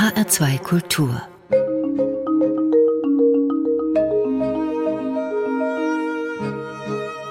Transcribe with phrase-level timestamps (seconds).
[0.00, 1.20] HR2 Kultur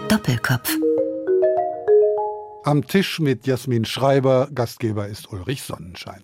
[0.07, 0.77] Doppelkopf
[2.63, 6.21] Am Tisch mit Jasmin Schreiber, Gastgeber ist Ulrich Sonnenschein.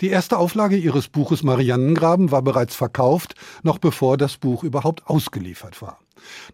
[0.00, 5.82] Die erste Auflage ihres Buches Mariannengraben war bereits verkauft, noch bevor das Buch überhaupt ausgeliefert
[5.82, 5.98] war.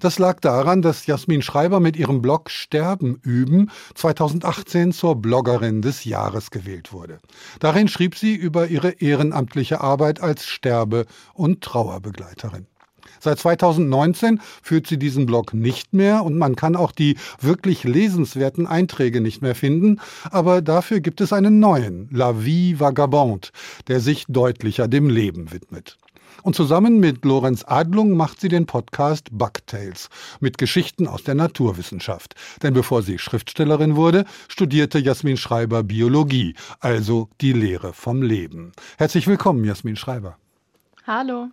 [0.00, 6.04] Das lag daran, dass Jasmin Schreiber mit ihrem Blog Sterben üben 2018 zur Bloggerin des
[6.04, 7.18] Jahres gewählt wurde.
[7.60, 12.66] Darin schrieb sie über ihre ehrenamtliche Arbeit als Sterbe- und Trauerbegleiterin.
[13.20, 18.66] Seit 2019 führt sie diesen Blog nicht mehr und man kann auch die wirklich lesenswerten
[18.66, 23.48] Einträge nicht mehr finden, aber dafür gibt es einen neuen, La Vie Vagabonde,
[23.88, 25.96] der sich deutlicher dem Leben widmet.
[26.46, 32.36] Und zusammen mit Lorenz Adlung macht sie den Podcast Bugtails mit Geschichten aus der Naturwissenschaft.
[32.62, 38.70] Denn bevor sie Schriftstellerin wurde, studierte Jasmin Schreiber Biologie, also die Lehre vom Leben.
[38.96, 40.38] Herzlich willkommen, Jasmin Schreiber.
[41.04, 41.48] Hallo.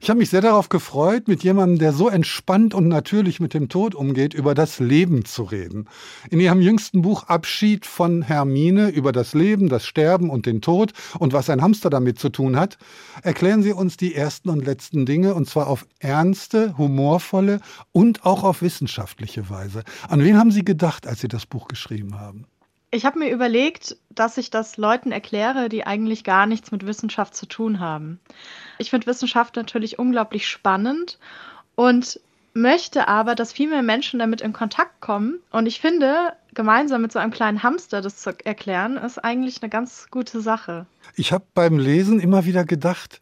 [0.00, 3.68] Ich habe mich sehr darauf gefreut, mit jemandem, der so entspannt und natürlich mit dem
[3.68, 5.88] Tod umgeht, über das Leben zu reden.
[6.30, 10.92] In Ihrem jüngsten Buch Abschied von Hermine über das Leben, das Sterben und den Tod
[11.18, 12.78] und was ein Hamster damit zu tun hat,
[13.22, 17.60] erklären Sie uns die ersten und letzten Dinge und zwar auf ernste, humorvolle
[17.92, 19.82] und auch auf wissenschaftliche Weise.
[20.08, 22.46] An wen haben Sie gedacht, als Sie das Buch geschrieben haben?
[22.90, 27.34] Ich habe mir überlegt, dass ich das Leuten erkläre, die eigentlich gar nichts mit Wissenschaft
[27.34, 28.20] zu tun haben.
[28.78, 31.18] Ich finde Wissenschaft natürlich unglaublich spannend
[31.74, 32.20] und
[32.54, 35.40] möchte aber, dass viel mehr Menschen damit in Kontakt kommen.
[35.50, 39.68] Und ich finde, gemeinsam mit so einem kleinen Hamster das zu erklären, ist eigentlich eine
[39.68, 40.86] ganz gute Sache.
[41.16, 43.20] Ich habe beim Lesen immer wieder gedacht,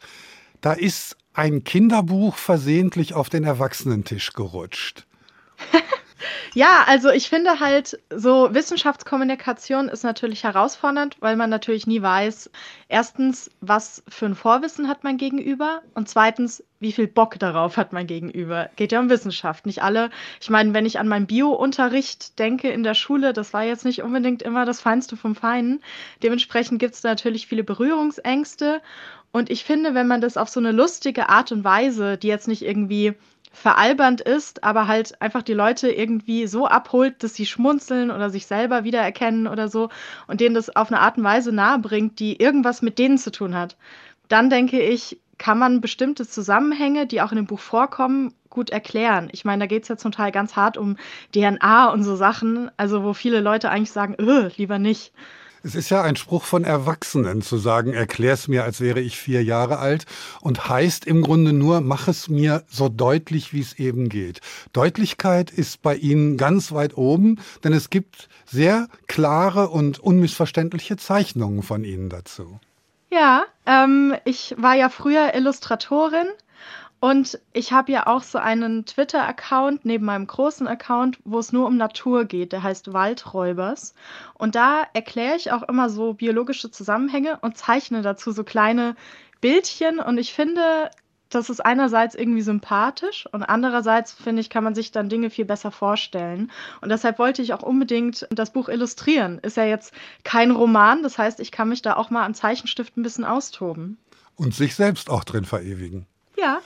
[0.60, 5.04] da ist ein Kinderbuch versehentlich auf den Erwachsenentisch gerutscht.
[6.54, 12.50] Ja, also ich finde halt, so Wissenschaftskommunikation ist natürlich herausfordernd, weil man natürlich nie weiß,
[12.88, 17.92] erstens, was für ein Vorwissen hat man gegenüber und zweitens, wie viel Bock darauf hat
[17.92, 18.70] man gegenüber.
[18.76, 19.66] Geht ja um Wissenschaft.
[19.66, 20.10] Nicht alle,
[20.40, 24.02] ich meine, wenn ich an meinen Bio-Unterricht denke in der Schule, das war jetzt nicht
[24.02, 25.82] unbedingt immer das Feinste vom Feinen.
[26.22, 28.80] Dementsprechend gibt es natürlich viele Berührungsängste.
[29.32, 32.46] Und ich finde, wenn man das auf so eine lustige Art und Weise, die jetzt
[32.46, 33.14] nicht irgendwie
[33.54, 38.46] veralbernd ist, aber halt einfach die Leute irgendwie so abholt, dass sie schmunzeln oder sich
[38.46, 39.88] selber wiedererkennen oder so
[40.26, 43.54] und denen das auf eine Art und Weise nahebringt, die irgendwas mit denen zu tun
[43.54, 43.76] hat.
[44.28, 49.28] Dann denke ich, kann man bestimmte Zusammenhänge, die auch in dem Buch vorkommen, gut erklären.
[49.32, 50.96] Ich meine, da geht es ja zum Teil ganz hart um
[51.34, 54.16] DNA und so Sachen, also wo viele Leute eigentlich sagen,
[54.56, 55.12] lieber nicht.
[55.66, 59.42] Es ist ja ein Spruch von Erwachsenen zu sagen, erklär's mir, als wäre ich vier
[59.42, 60.04] Jahre alt
[60.42, 64.42] und heißt im Grunde nur, mach es mir so deutlich, wie es eben geht.
[64.74, 71.62] Deutlichkeit ist bei Ihnen ganz weit oben, denn es gibt sehr klare und unmissverständliche Zeichnungen
[71.62, 72.60] von Ihnen dazu.
[73.10, 76.26] Ja, ähm, ich war ja früher Illustratorin
[77.04, 81.66] und ich habe ja auch so einen Twitter-Account neben meinem großen Account, wo es nur
[81.66, 82.52] um Natur geht.
[82.52, 83.92] Der heißt Waldräubers.
[84.32, 88.96] Und da erkläre ich auch immer so biologische Zusammenhänge und zeichne dazu so kleine
[89.42, 89.98] Bildchen.
[89.98, 90.90] Und ich finde,
[91.28, 95.44] das ist einerseits irgendwie sympathisch und andererseits finde ich, kann man sich dann Dinge viel
[95.44, 96.50] besser vorstellen.
[96.80, 99.40] Und deshalb wollte ich auch unbedingt das Buch illustrieren.
[99.40, 102.96] Ist ja jetzt kein Roman, das heißt, ich kann mich da auch mal am Zeichenstift
[102.96, 103.98] ein bisschen austoben.
[104.36, 106.06] Und sich selbst auch drin verewigen.
[106.44, 106.60] Ja.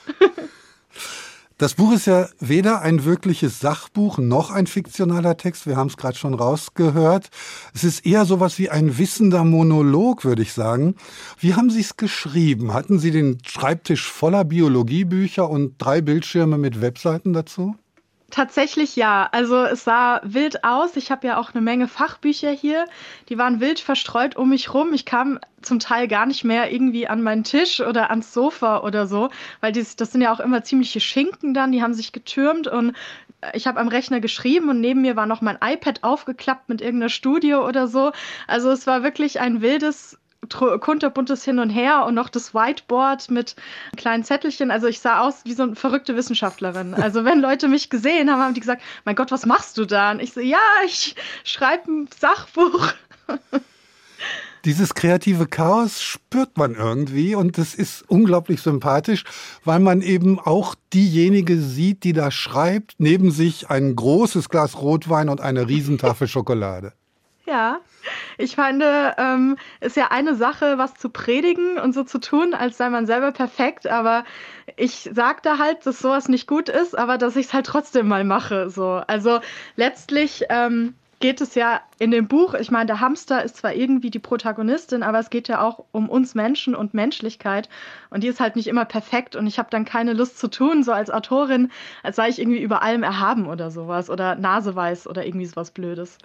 [1.57, 5.67] Das Buch ist ja weder ein wirkliches Sachbuch noch ein fiktionaler Text.
[5.67, 7.31] Wir haben es gerade schon rausgehört.
[7.75, 10.95] Es ist eher sowas wie ein wissender Monolog, würde ich sagen.
[11.39, 12.75] Wie haben Sie es geschrieben?
[12.75, 17.77] Hatten Sie den Schreibtisch voller Biologiebücher und drei Bildschirme mit Webseiten dazu?
[18.31, 19.27] Tatsächlich ja.
[19.33, 20.97] Also es sah wild aus.
[20.97, 22.85] Ich habe ja auch eine Menge Fachbücher hier.
[23.31, 24.93] Die waren wild verstreut um mich rum.
[24.93, 29.07] Ich kam zum Teil gar nicht mehr irgendwie an meinen Tisch oder ans Sofa oder
[29.07, 29.31] so,
[29.61, 31.73] weil dies, das sind ja auch immer ziemliche Schinken dann.
[31.73, 32.95] Die haben sich getürmt und
[33.55, 37.09] ich habe am Rechner geschrieben und neben mir war noch mein iPad aufgeklappt mit irgendeiner
[37.09, 38.13] Studio oder so.
[38.47, 43.57] Also es war wirklich ein wildes kunterbuntes Hin und Her und noch das Whiteboard mit
[43.97, 44.71] kleinen Zettelchen.
[44.71, 46.95] Also ich sah aus wie so eine verrückte Wissenschaftlerin.
[47.09, 50.11] Also wenn Leute mich gesehen haben, haben die gesagt, mein Gott, was machst du da?
[50.11, 51.15] Und ich so, ja, ich
[51.45, 52.93] schreibe ein Sachbuch.
[54.65, 59.25] Dieses kreative Chaos spürt man irgendwie und das ist unglaublich sympathisch,
[59.65, 65.29] weil man eben auch diejenige sieht, die da schreibt, neben sich ein großes Glas Rotwein
[65.29, 66.93] und eine Riesentafel Schokolade.
[67.49, 67.81] Ja,
[68.37, 72.77] ich finde, ähm, ist ja eine Sache, was zu predigen und so zu tun, als
[72.77, 74.25] sei man selber perfekt, aber
[74.77, 78.07] ich sag da halt, dass sowas nicht gut ist, aber dass ich es halt trotzdem
[78.07, 78.69] mal mache.
[78.69, 79.01] So.
[79.07, 79.41] Also
[79.77, 84.11] letztlich ähm, geht es ja in dem Buch, ich meine, der Hamster ist zwar irgendwie
[84.11, 87.69] die Protagonistin, aber es geht ja auch um uns Menschen und Menschlichkeit.
[88.11, 89.35] Und die ist halt nicht immer perfekt.
[89.35, 91.71] Und ich habe dann keine Lust zu tun, so als Autorin,
[92.03, 94.11] als sei ich irgendwie über allem erhaben oder sowas.
[94.11, 96.19] Oder naseweiß oder irgendwie sowas Blödes.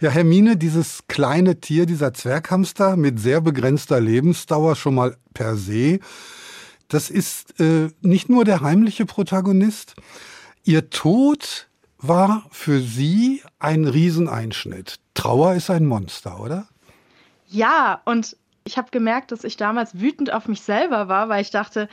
[0.00, 6.00] Ja, Hermine, dieses kleine Tier, dieser Zwerghamster mit sehr begrenzter Lebensdauer schon mal per se,
[6.88, 9.94] das ist äh, nicht nur der heimliche Protagonist.
[10.64, 11.67] Ihr Tod
[11.98, 15.00] war für Sie ein Rieseneinschnitt.
[15.14, 16.68] Trauer ist ein Monster, oder?
[17.48, 21.50] Ja, und ich habe gemerkt, dass ich damals wütend auf mich selber war, weil ich
[21.50, 21.88] dachte,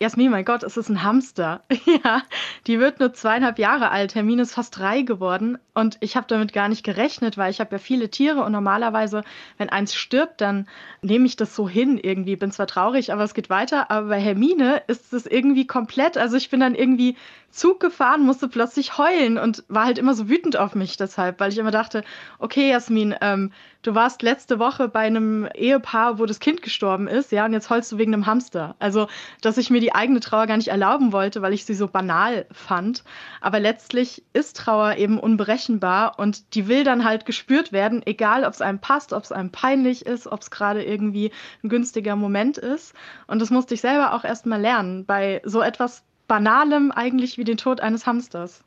[0.00, 1.62] Jasmin, mein Gott, es ist ein Hamster.
[2.04, 2.22] ja,
[2.66, 4.14] die wird nur zweieinhalb Jahre alt.
[4.14, 5.58] Hermine ist fast drei geworden.
[5.74, 9.24] Und ich habe damit gar nicht gerechnet, weil ich habe ja viele Tiere und normalerweise,
[9.58, 10.68] wenn eins stirbt, dann
[11.02, 12.36] nehme ich das so hin irgendwie.
[12.36, 13.90] Bin zwar traurig, aber es geht weiter.
[13.90, 16.16] Aber bei Hermine ist es irgendwie komplett.
[16.16, 17.16] Also ich bin dann irgendwie
[17.54, 21.52] Zug gefahren, musste plötzlich heulen und war halt immer so wütend auf mich deshalb, weil
[21.52, 22.02] ich immer dachte,
[22.40, 27.30] okay, Jasmin, ähm, du warst letzte Woche bei einem Ehepaar, wo das Kind gestorben ist,
[27.30, 28.74] ja, und jetzt heulst du wegen einem Hamster.
[28.80, 29.06] Also,
[29.40, 32.46] dass ich mir die eigene Trauer gar nicht erlauben wollte, weil ich sie so banal
[32.50, 33.04] fand.
[33.40, 35.20] Aber letztlich ist Trauer eben
[35.68, 39.32] unberechenbar und die will dann halt gespürt werden, egal ob es einem passt, ob es
[39.32, 41.30] einem peinlich ist, ob es gerade irgendwie
[41.62, 42.94] ein günstiger Moment ist.
[43.26, 47.44] Und das musste ich selber auch erst mal lernen, bei so etwas Banalem eigentlich wie
[47.44, 48.62] den Tod eines Hamsters.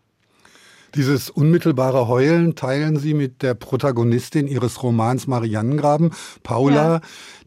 [0.96, 6.12] Dieses unmittelbare Heulen teilen Sie mit der Protagonistin Ihres Romans Mariannengraben,
[6.44, 7.02] Paula, ja.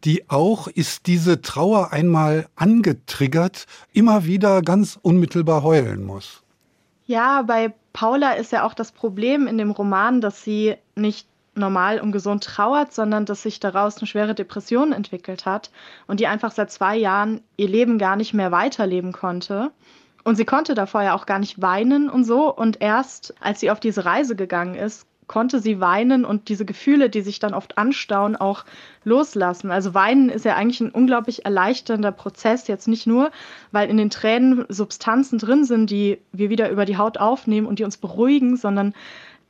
[0.05, 6.43] die auch, ist diese Trauer einmal angetriggert, immer wieder ganz unmittelbar heulen muss.
[7.11, 11.27] Ja, bei Paula ist ja auch das Problem in dem Roman, dass sie nicht
[11.57, 15.73] normal und gesund trauert, sondern dass sich daraus eine schwere Depression entwickelt hat
[16.07, 19.73] und die einfach seit zwei Jahren ihr Leben gar nicht mehr weiterleben konnte.
[20.23, 22.55] Und sie konnte davor ja auch gar nicht weinen und so.
[22.55, 27.09] Und erst als sie auf diese Reise gegangen ist, konnte sie weinen und diese Gefühle,
[27.09, 28.65] die sich dann oft anstauen, auch
[29.05, 29.71] loslassen.
[29.71, 33.31] Also weinen ist ja eigentlich ein unglaublich erleichternder Prozess, jetzt nicht nur,
[33.71, 37.79] weil in den Tränen Substanzen drin sind, die wir wieder über die Haut aufnehmen und
[37.79, 38.93] die uns beruhigen, sondern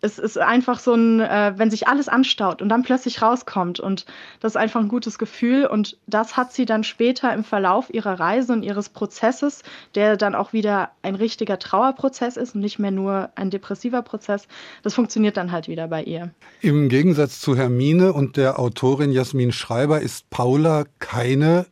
[0.01, 4.07] es ist einfach so ein, äh, wenn sich alles anstaut und dann plötzlich rauskommt und
[4.41, 8.19] das ist einfach ein gutes Gefühl und das hat sie dann später im Verlauf ihrer
[8.19, 9.63] Reise und ihres Prozesses,
[9.95, 14.47] der dann auch wieder ein richtiger Trauerprozess ist und nicht mehr nur ein depressiver Prozess,
[14.83, 16.31] das funktioniert dann halt wieder bei ihr.
[16.61, 21.67] Im Gegensatz zu Hermine und der Autorin Jasmin Schreiber ist Paula keine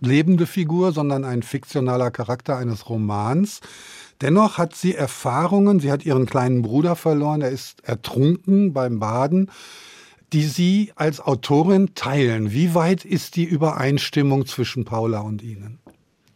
[0.00, 3.60] lebende Figur, sondern ein fiktionaler Charakter eines Romans.
[4.20, 9.50] Dennoch hat sie Erfahrungen, sie hat ihren kleinen Bruder verloren, er ist ertrunken beim Baden,
[10.32, 12.52] die Sie als Autorin teilen.
[12.52, 15.80] Wie weit ist die Übereinstimmung zwischen Paula und Ihnen?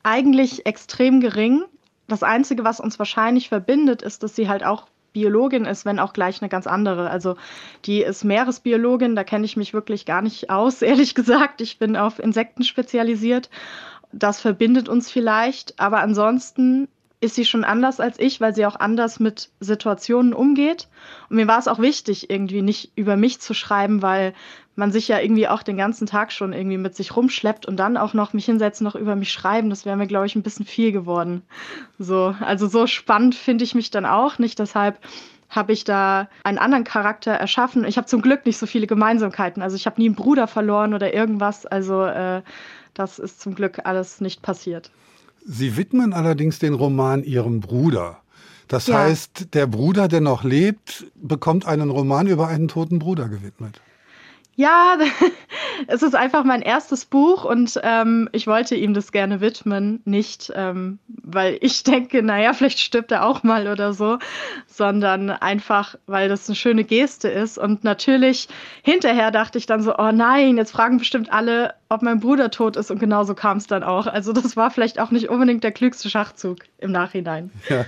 [0.02, 1.62] Eigentlich extrem gering.
[2.08, 6.12] Das Einzige, was uns wahrscheinlich verbindet, ist, dass sie halt auch Biologin ist, wenn auch
[6.12, 7.08] gleich eine ganz andere.
[7.08, 7.36] Also
[7.84, 11.60] die ist Meeresbiologin, da kenne ich mich wirklich gar nicht aus, ehrlich gesagt.
[11.60, 13.48] Ich bin auf Insekten spezialisiert.
[14.12, 16.88] Das verbindet uns vielleicht, aber ansonsten
[17.24, 20.88] ist sie schon anders als ich, weil sie auch anders mit Situationen umgeht.
[21.30, 24.34] Und mir war es auch wichtig, irgendwie nicht über mich zu schreiben, weil
[24.76, 27.96] man sich ja irgendwie auch den ganzen Tag schon irgendwie mit sich rumschleppt und dann
[27.96, 29.70] auch noch mich hinsetzen, noch über mich schreiben.
[29.70, 31.42] Das wäre mir, glaube ich, ein bisschen viel geworden.
[31.98, 34.58] So, also so spannend finde ich mich dann auch nicht.
[34.58, 34.98] Deshalb
[35.48, 37.84] habe ich da einen anderen Charakter erschaffen.
[37.84, 39.62] Ich habe zum Glück nicht so viele Gemeinsamkeiten.
[39.62, 41.64] Also ich habe nie einen Bruder verloren oder irgendwas.
[41.64, 42.42] Also äh,
[42.92, 44.90] das ist zum Glück alles nicht passiert.
[45.44, 48.20] Sie widmen allerdings den Roman Ihrem Bruder.
[48.68, 48.98] Das ja.
[48.98, 53.80] heißt, der Bruder, der noch lebt, bekommt einen Roman über einen toten Bruder gewidmet.
[54.56, 54.96] Ja,
[55.88, 60.00] es ist einfach mein erstes Buch und ähm, ich wollte ihm das gerne widmen.
[60.04, 64.18] Nicht, ähm, weil ich denke, naja, vielleicht stirbt er auch mal oder so,
[64.66, 67.58] sondern einfach, weil das eine schöne Geste ist.
[67.58, 68.48] Und natürlich
[68.82, 72.76] hinterher dachte ich dann so, oh nein, jetzt fragen bestimmt alle, ob mein Bruder tot
[72.76, 72.90] ist.
[72.90, 74.06] Und genauso kam es dann auch.
[74.06, 77.50] Also das war vielleicht auch nicht unbedingt der klügste Schachzug im Nachhinein.
[77.68, 77.84] Ja.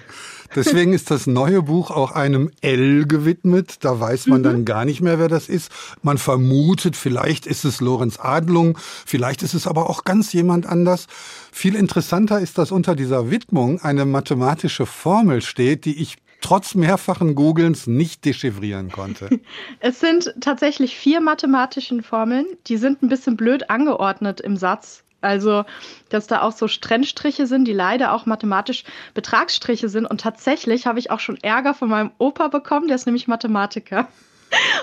[0.54, 3.84] Deswegen ist das neue Buch auch einem L gewidmet.
[3.84, 4.44] Da weiß man mhm.
[4.44, 5.70] dann gar nicht mehr, wer das ist.
[6.02, 11.06] Man vermutet, vielleicht ist es Lorenz Adlung, vielleicht ist es aber auch ganz jemand anders.
[11.50, 17.34] Viel interessanter ist, dass unter dieser Widmung eine mathematische Formel steht, die ich trotz mehrfachen
[17.34, 19.28] Googlens nicht dechiffrieren konnte.
[19.80, 25.04] Es sind tatsächlich vier mathematischen Formeln, die sind ein bisschen blöd angeordnet im Satz.
[25.22, 25.64] Also,
[26.08, 30.06] dass da auch so Trennstriche sind, die leider auch mathematisch Betragsstriche sind.
[30.06, 34.08] Und tatsächlich habe ich auch schon Ärger von meinem Opa bekommen, der ist nämlich Mathematiker.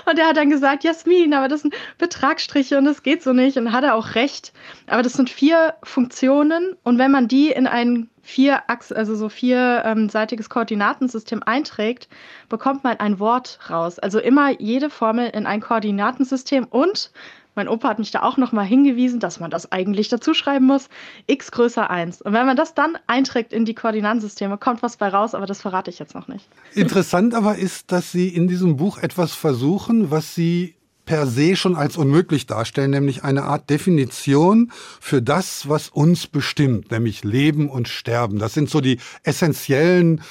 [0.06, 3.56] Und er hat dann gesagt, Jasmin, aber das sind Betragsstriche und das geht so nicht.
[3.56, 4.52] Und hat er auch recht.
[4.86, 10.46] Aber das sind vier Funktionen und wenn man die in ein vier also so vierseitiges
[10.46, 12.08] ähm, Koordinatensystem einträgt,
[12.48, 13.98] bekommt man ein Wort raus.
[13.98, 17.10] Also immer jede Formel in ein Koordinatensystem und
[17.54, 20.88] mein Opa hat mich da auch nochmal hingewiesen, dass man das eigentlich dazu schreiben muss.
[21.26, 22.22] x größer 1.
[22.22, 25.62] Und wenn man das dann einträgt in die Koordinatensysteme, kommt was bei raus, aber das
[25.62, 26.48] verrate ich jetzt noch nicht.
[26.74, 31.76] Interessant aber ist, dass Sie in diesem Buch etwas versuchen, was Sie per se schon
[31.76, 37.88] als unmöglich darstellen, nämlich eine Art Definition für das, was uns bestimmt, nämlich Leben und
[37.88, 38.38] Sterben.
[38.38, 40.22] Das sind so die essentiellen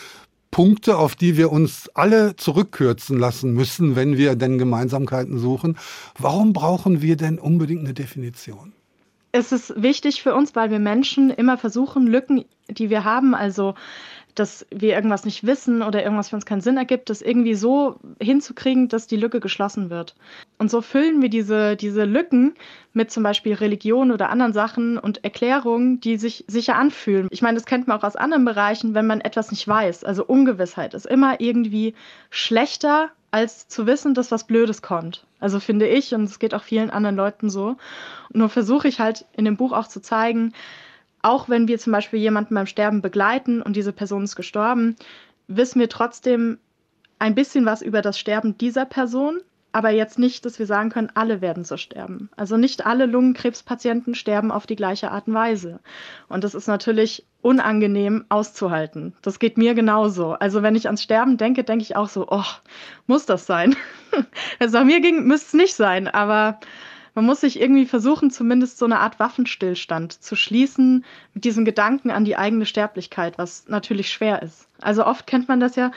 [0.53, 5.77] Punkte, auf die wir uns alle zurückkürzen lassen müssen, wenn wir denn Gemeinsamkeiten suchen.
[6.17, 8.71] Warum brauchen wir denn unbedingt eine Definition?
[9.31, 13.73] Es ist wichtig für uns, weil wir Menschen immer versuchen, Lücken, die wir haben, also
[14.35, 17.99] dass wir irgendwas nicht wissen oder irgendwas für uns keinen Sinn ergibt, das irgendwie so
[18.19, 20.15] hinzukriegen, dass die Lücke geschlossen wird.
[20.57, 22.55] Und so füllen wir diese, diese Lücken
[22.93, 27.27] mit zum Beispiel Religion oder anderen Sachen und Erklärungen, die sich sicher anfühlen.
[27.31, 30.03] Ich meine, das kennt man auch aus anderen Bereichen, wenn man etwas nicht weiß.
[30.03, 31.93] Also Ungewissheit ist immer irgendwie
[32.29, 35.25] schlechter, als zu wissen, dass was Blödes kommt.
[35.39, 37.77] Also finde ich, und es geht auch vielen anderen Leuten so.
[38.31, 40.53] nur versuche ich halt in dem Buch auch zu zeigen,
[41.23, 44.95] auch wenn wir zum Beispiel jemanden beim Sterben begleiten und diese Person ist gestorben,
[45.47, 46.59] wissen wir trotzdem
[47.17, 49.39] ein bisschen was über das Sterben dieser Person,
[49.71, 52.29] aber jetzt nicht, dass wir sagen können, alle werden so sterben.
[52.35, 55.79] Also nicht alle Lungenkrebspatienten sterben auf die gleiche Art und Weise.
[56.29, 59.15] Und das ist natürlich unangenehm auszuhalten.
[59.23, 60.33] Das geht mir genauso.
[60.33, 62.43] Also wenn ich ans Sterben denke, denke ich auch so, oh,
[63.07, 63.75] muss das sein?
[64.59, 66.59] also mir ging, müsste es nicht sein, aber
[67.15, 72.09] man muss sich irgendwie versuchen, zumindest so eine Art Waffenstillstand zu schließen mit diesem Gedanken
[72.09, 74.67] an die eigene Sterblichkeit, was natürlich schwer ist.
[74.81, 75.91] Also oft kennt man das ja.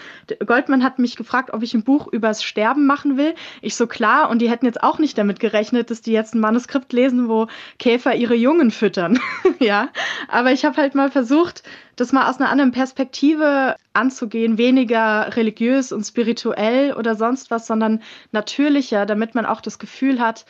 [0.44, 3.34] Goldman hat mich gefragt, ob ich ein Buch übers Sterben machen will.
[3.60, 6.40] Ich so klar, und die hätten jetzt auch nicht damit gerechnet, dass die jetzt ein
[6.40, 9.18] Manuskript lesen, wo Käfer ihre Jungen füttern.
[9.58, 9.88] ja,
[10.28, 11.62] aber ich habe halt mal versucht,
[11.96, 18.02] das mal aus einer anderen Perspektive anzugehen, weniger religiös und spirituell oder sonst was, sondern
[18.32, 20.44] natürlicher, damit man auch das Gefühl hat,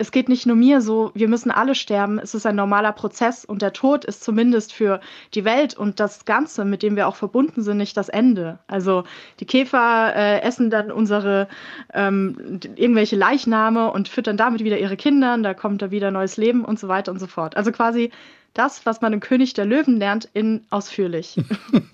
[0.00, 3.44] es geht nicht nur mir so, wir müssen alle sterben, es ist ein normaler Prozess
[3.44, 5.00] und der Tod ist zumindest für
[5.34, 8.58] die Welt und das Ganze, mit dem wir auch verbunden sind, nicht das Ende.
[8.66, 9.04] Also
[9.40, 11.48] die Käfer äh, essen dann unsere
[11.92, 16.64] ähm, irgendwelche Leichname und füttern damit wieder ihre Kinder, da kommt da wieder neues Leben
[16.64, 17.58] und so weiter und so fort.
[17.58, 18.10] Also quasi
[18.54, 21.36] das, was man im König der Löwen lernt, in ausführlich.
[21.76, 21.92] ja,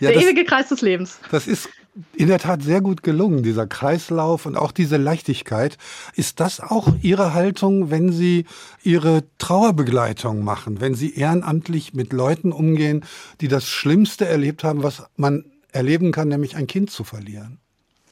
[0.00, 1.20] der das, ewige Kreis des Lebens.
[1.30, 1.68] Das ist
[2.14, 5.78] in der Tat sehr gut gelungen, dieser Kreislauf und auch diese Leichtigkeit.
[6.14, 8.46] Ist das auch Ihre Haltung, wenn Sie
[8.82, 13.04] Ihre Trauerbegleitung machen, wenn Sie ehrenamtlich mit Leuten umgehen,
[13.40, 17.58] die das Schlimmste erlebt haben, was man erleben kann, nämlich ein Kind zu verlieren?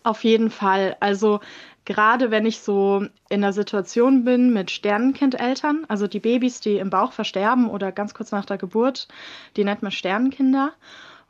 [0.02, 0.96] Auf jeden Fall.
[1.00, 1.40] Also
[1.84, 6.90] gerade wenn ich so in der Situation bin mit Sternenkindeltern, also die Babys, die im
[6.90, 9.08] Bauch versterben oder ganz kurz nach der Geburt,
[9.56, 10.72] die nennt man Sternenkinder.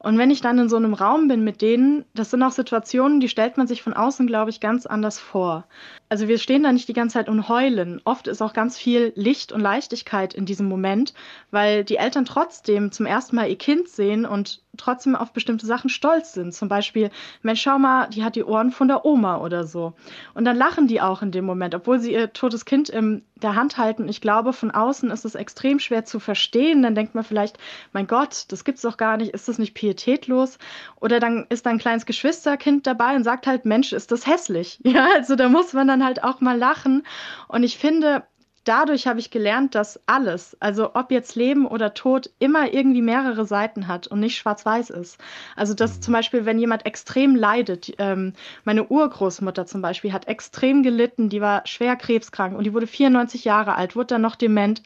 [0.04, 3.20] Und wenn ich dann in so einem Raum bin mit denen, das sind auch Situationen,
[3.20, 5.66] die stellt man sich von außen, glaube ich, ganz anders vor.
[6.10, 8.02] Also wir stehen da nicht die ganze Zeit und heulen.
[8.04, 11.14] Oft ist auch ganz viel Licht und Leichtigkeit in diesem Moment,
[11.50, 15.88] weil die Eltern trotzdem zum ersten Mal ihr Kind sehen und trotzdem auf bestimmte Sachen
[15.88, 16.52] stolz sind.
[16.52, 19.94] Zum Beispiel, Mensch, schau mal, die hat die Ohren von der Oma oder so.
[20.34, 23.54] Und dann lachen die auch in dem Moment, obwohl sie ihr totes Kind in der
[23.54, 24.08] Hand halten.
[24.08, 26.82] Ich glaube, von außen ist es extrem schwer zu verstehen.
[26.82, 27.58] Dann denkt man vielleicht,
[27.92, 29.32] mein Gott, das gibt's doch gar nicht.
[29.32, 30.58] Ist das nicht pietätlos?
[31.00, 34.80] Oder dann ist da ein kleines Geschwisterkind dabei und sagt halt, Mensch, ist das hässlich.
[34.94, 37.04] Ja, also da muss man dann halt auch mal lachen.
[37.48, 38.22] Und ich finde,
[38.64, 43.46] dadurch habe ich gelernt, dass alles, also ob jetzt Leben oder Tod, immer irgendwie mehrere
[43.46, 45.18] Seiten hat und nicht schwarz-weiß ist.
[45.56, 46.02] Also dass mhm.
[46.02, 48.32] zum Beispiel, wenn jemand extrem leidet, ähm,
[48.64, 53.44] meine Urgroßmutter zum Beispiel hat extrem gelitten, die war schwer krebskrank und die wurde 94
[53.44, 54.82] Jahre alt, wurde dann noch dement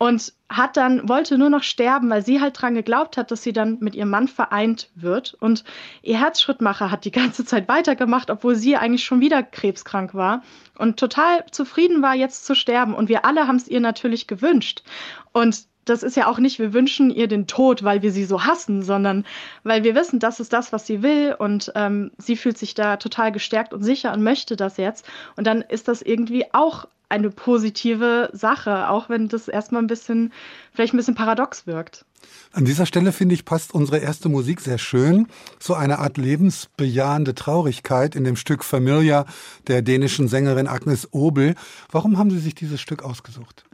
[0.00, 3.52] und hat dann wollte nur noch sterben, weil sie halt dran geglaubt hat, dass sie
[3.52, 5.36] dann mit ihrem Mann vereint wird.
[5.40, 5.62] Und
[6.00, 10.42] ihr Herzschrittmacher hat die ganze Zeit weitergemacht, obwohl sie eigentlich schon wieder krebskrank war
[10.78, 12.94] und total zufrieden war jetzt zu sterben.
[12.94, 14.84] Und wir alle haben es ihr natürlich gewünscht.
[15.32, 18.44] Und das ist ja auch nicht, wir wünschen ihr den Tod, weil wir sie so
[18.44, 19.26] hassen, sondern
[19.64, 21.36] weil wir wissen, das ist das, was sie will.
[21.38, 25.06] Und ähm, sie fühlt sich da total gestärkt und sicher und möchte das jetzt.
[25.36, 30.32] Und dann ist das irgendwie auch eine positive Sache, auch wenn das erstmal ein bisschen,
[30.72, 32.06] vielleicht ein bisschen paradox wirkt.
[32.52, 35.26] An dieser Stelle finde ich, passt unsere erste Musik sehr schön.
[35.58, 39.26] So eine Art lebensbejahende Traurigkeit in dem Stück Familia
[39.66, 41.54] der dänischen Sängerin Agnes Obel.
[41.90, 43.64] Warum haben Sie sich dieses Stück ausgesucht?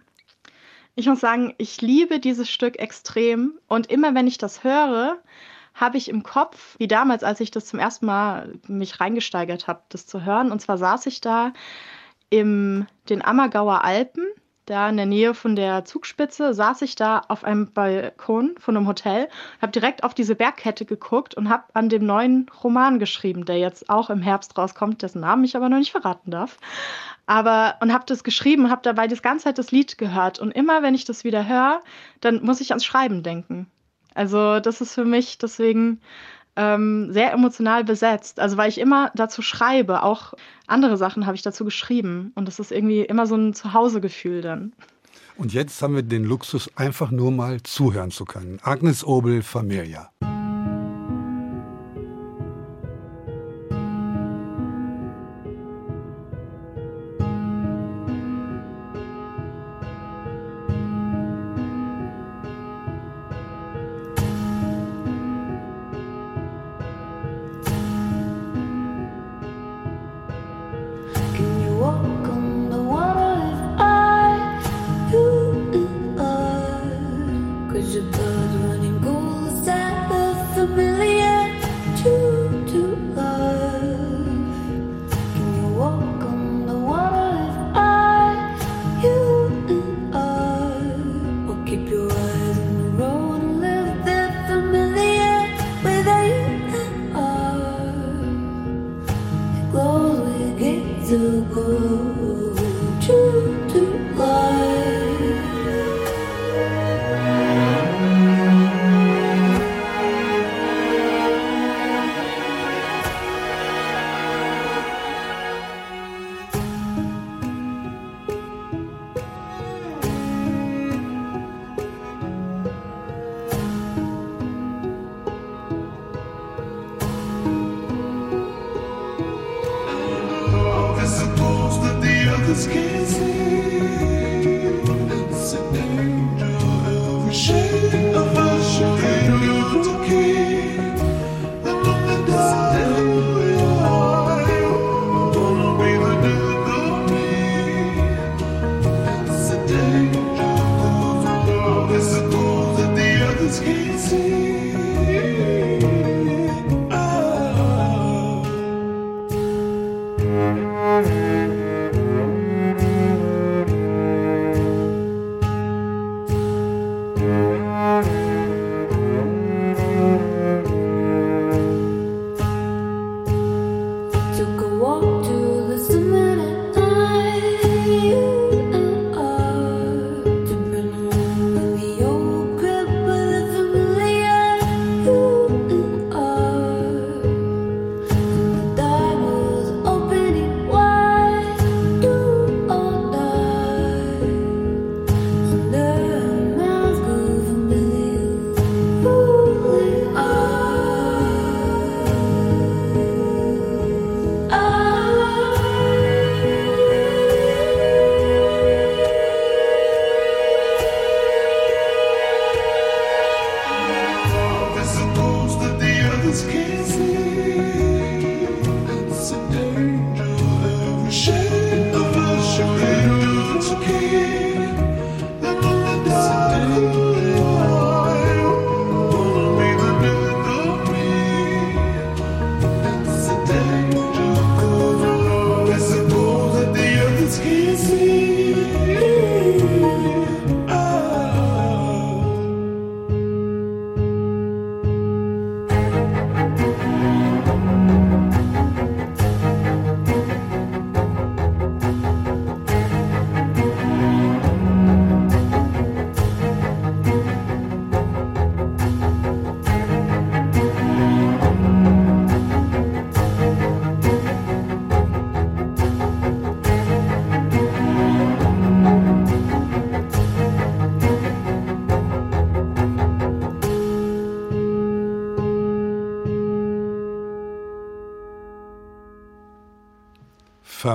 [0.94, 5.18] Ich muss sagen, ich liebe dieses Stück extrem und immer wenn ich das höre,
[5.74, 9.82] habe ich im Kopf, wie damals, als ich das zum ersten Mal mich reingesteigert habe,
[9.90, 10.50] das zu hören.
[10.50, 11.52] Und zwar saß ich da
[12.30, 14.26] in den Ammergauer Alpen,
[14.66, 18.88] da in der Nähe von der Zugspitze, saß ich da auf einem Balkon von einem
[18.88, 19.28] Hotel,
[19.62, 23.88] habe direkt auf diese Bergkette geguckt und habe an dem neuen Roman geschrieben, der jetzt
[23.88, 26.58] auch im Herbst rauskommt, dessen Namen ich aber noch nicht verraten darf.
[27.26, 30.82] Aber und habe das geschrieben, habe dabei das ganze Zeit das Lied gehört und immer
[30.82, 31.80] wenn ich das wieder höre,
[32.20, 33.70] dann muss ich ans Schreiben denken.
[34.14, 36.00] Also das ist für mich deswegen
[36.56, 38.40] ähm, sehr emotional besetzt.
[38.40, 40.34] Also weil ich immer dazu schreibe, auch
[40.66, 42.32] andere Sachen habe ich dazu geschrieben.
[42.34, 44.72] Und das ist irgendwie immer so ein Zuhausegefühl dann.
[45.36, 48.58] Und jetzt haben wir den Luxus, einfach nur mal zuhören zu können.
[48.62, 50.10] Agnes Obel, Familia.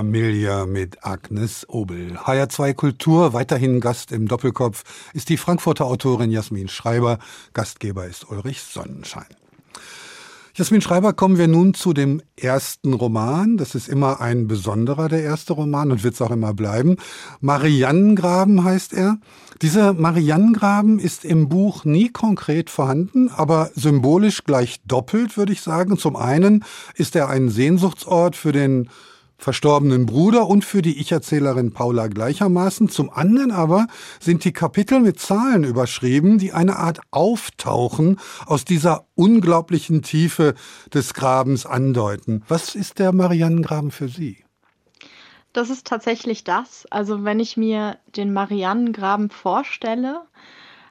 [0.01, 2.17] Familia mit Agnes Obel.
[2.17, 4.83] HR2 Kultur, weiterhin Gast im Doppelkopf,
[5.13, 7.19] ist die Frankfurter Autorin Jasmin Schreiber.
[7.53, 9.27] Gastgeber ist Ulrich Sonnenschein.
[10.55, 13.57] Jasmin Schreiber, kommen wir nun zu dem ersten Roman.
[13.57, 16.97] Das ist immer ein besonderer, der erste Roman und wird es auch immer bleiben.
[17.39, 19.19] Mariannengraben heißt er.
[19.61, 25.99] Dieser Mariannengraben ist im Buch nie konkret vorhanden, aber symbolisch gleich doppelt, würde ich sagen.
[25.99, 28.89] Zum einen ist er ein Sehnsuchtsort für den
[29.41, 32.89] verstorbenen Bruder und für die Ich-Erzählerin Paula gleichermaßen.
[32.89, 33.87] Zum anderen aber
[34.19, 40.53] sind die Kapitel mit Zahlen überschrieben, die eine Art Auftauchen aus dieser unglaublichen Tiefe
[40.93, 42.43] des Grabens andeuten.
[42.47, 44.43] Was ist der Mariannengraben für Sie?
[45.53, 46.85] Das ist tatsächlich das.
[46.91, 50.21] Also wenn ich mir den Mariannengraben vorstelle,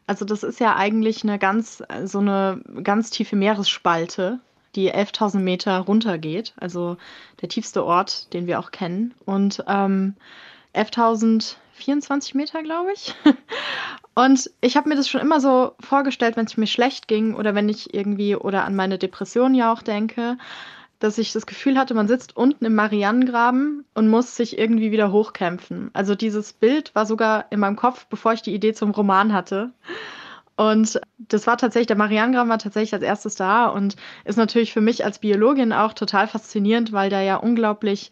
[0.09, 4.41] also das ist ja eigentlich eine ganz, so eine ganz tiefe Meeresspalte,
[4.77, 6.97] die 11.000 Meter runtergeht, also
[7.41, 9.15] der tiefste Ort, den wir auch kennen.
[9.25, 10.15] Und ähm,
[10.75, 13.15] 11.024 Meter, glaube ich.
[14.15, 17.55] Und ich habe mir das schon immer so vorgestellt, wenn es mir schlecht ging oder
[17.55, 20.37] wenn ich irgendwie oder an meine Depression ja auch denke,
[20.99, 25.11] dass ich das Gefühl hatte, man sitzt unten im Mariannengraben und muss sich irgendwie wieder
[25.11, 25.91] hochkämpfen.
[25.95, 29.73] Also dieses Bild war sogar in meinem Kopf, bevor ich die Idee zum Roman hatte.
[30.61, 33.97] Und das war tatsächlich, der Marianengraben war tatsächlich als erstes da und
[34.27, 38.11] ist natürlich für mich als Biologin auch total faszinierend, weil da ja unglaublich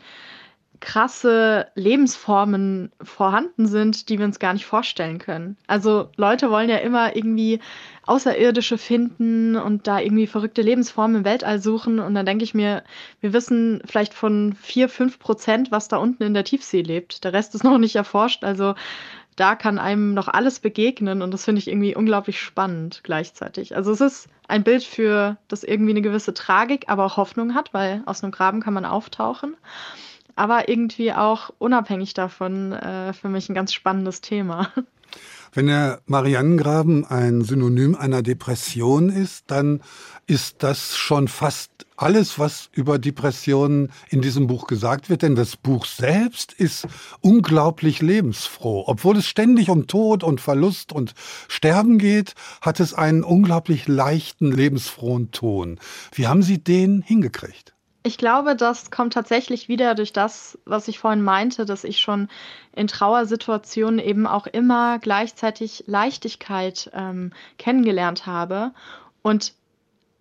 [0.80, 5.58] krasse Lebensformen vorhanden sind, die wir uns gar nicht vorstellen können.
[5.66, 7.60] Also Leute wollen ja immer irgendwie
[8.06, 11.98] Außerirdische finden und da irgendwie verrückte Lebensformen im Weltall suchen.
[11.98, 12.82] Und dann denke ich mir,
[13.20, 17.24] wir wissen vielleicht von vier, fünf Prozent, was da unten in der Tiefsee lebt.
[17.24, 18.42] Der Rest ist noch nicht erforscht.
[18.42, 18.74] Also
[19.38, 23.76] da kann einem noch alles begegnen und das finde ich irgendwie unglaublich spannend gleichzeitig.
[23.76, 27.72] Also es ist ein Bild für, das irgendwie eine gewisse Tragik, aber auch Hoffnung hat,
[27.72, 29.56] weil aus einem Graben kann man auftauchen.
[30.34, 34.72] Aber irgendwie auch unabhängig davon äh, für mich ein ganz spannendes Thema.
[35.52, 39.80] Wenn der Mariannengraben ein Synonym einer Depression ist, dann
[40.26, 45.56] ist das schon fast alles, was über Depressionen in diesem Buch gesagt wird, denn das
[45.56, 46.86] Buch selbst ist
[47.20, 48.84] unglaublich lebensfroh.
[48.86, 51.14] Obwohl es ständig um Tod und Verlust und
[51.48, 55.80] Sterben geht, hat es einen unglaublich leichten, lebensfrohen Ton.
[56.12, 57.74] Wie haben Sie den hingekriegt?
[58.08, 62.30] Ich glaube, das kommt tatsächlich wieder durch das, was ich vorhin meinte, dass ich schon
[62.74, 68.72] in Trauersituationen eben auch immer gleichzeitig Leichtigkeit ähm, kennengelernt habe.
[69.20, 69.52] Und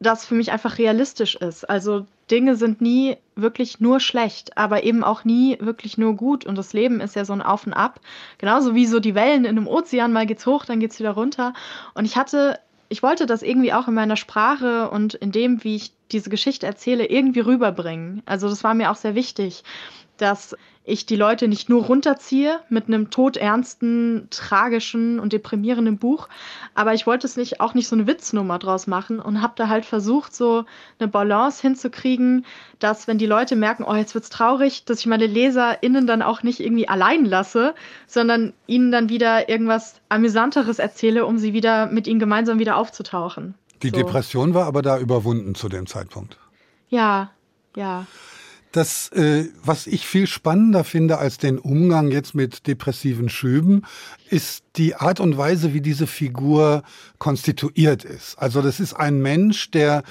[0.01, 1.63] das für mich einfach realistisch ist.
[1.63, 6.45] Also Dinge sind nie wirklich nur schlecht, aber eben auch nie wirklich nur gut.
[6.45, 8.01] Und das Leben ist ja so ein Auf und Ab.
[8.37, 11.53] Genauso wie so die Wellen in einem Ozean, mal geht's hoch, dann geht's wieder runter.
[11.93, 15.77] Und ich hatte, ich wollte das irgendwie auch in meiner Sprache und in dem, wie
[15.77, 18.21] ich diese Geschichte erzähle, irgendwie rüberbringen.
[18.25, 19.63] Also das war mir auch sehr wichtig,
[20.17, 20.55] dass
[20.87, 26.29] ich die Leute nicht nur runterziehe mit einem todernsten, tragischen und deprimierenden Buch,
[26.75, 29.67] aber ich wollte es nicht auch nicht so eine Witznummer draus machen und habe da
[29.67, 30.63] halt versucht, so
[30.97, 32.45] eine Balance hinzukriegen,
[32.79, 36.41] dass wenn die Leute merken, oh, jetzt wird's traurig, dass ich meine LeserInnen dann auch
[36.41, 37.75] nicht irgendwie allein lasse,
[38.07, 43.55] sondern ihnen dann wieder irgendwas Amüsanteres erzähle, um sie wieder mit ihnen gemeinsam wieder aufzutauchen.
[43.83, 43.95] Die so.
[43.95, 46.37] Depression war aber da überwunden zu dem Zeitpunkt.
[46.89, 47.31] Ja,
[47.75, 48.05] ja.
[48.71, 53.83] Das, äh, was ich viel spannender finde als den Umgang jetzt mit depressiven Schüben,
[54.29, 56.83] ist die Art und Weise, wie diese Figur
[57.17, 58.37] konstituiert ist.
[58.37, 60.03] Also das ist ein Mensch, der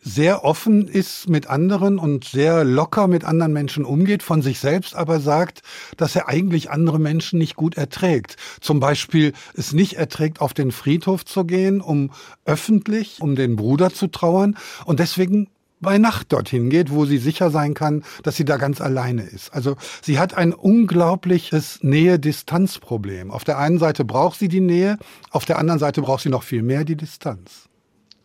[0.00, 4.94] sehr offen ist mit anderen und sehr locker mit anderen Menschen umgeht, von sich selbst
[4.94, 5.62] aber sagt,
[5.96, 8.36] dass er eigentlich andere Menschen nicht gut erträgt.
[8.60, 12.12] Zum Beispiel es nicht erträgt, auf den Friedhof zu gehen, um
[12.44, 15.48] öffentlich um den Bruder zu trauern und deswegen
[15.80, 19.52] bei Nacht dorthin geht, wo sie sicher sein kann, dass sie da ganz alleine ist.
[19.54, 23.30] Also sie hat ein unglaubliches Nähe-Distanz-Problem.
[23.30, 24.98] Auf der einen Seite braucht sie die Nähe,
[25.30, 27.70] auf der anderen Seite braucht sie noch viel mehr die Distanz.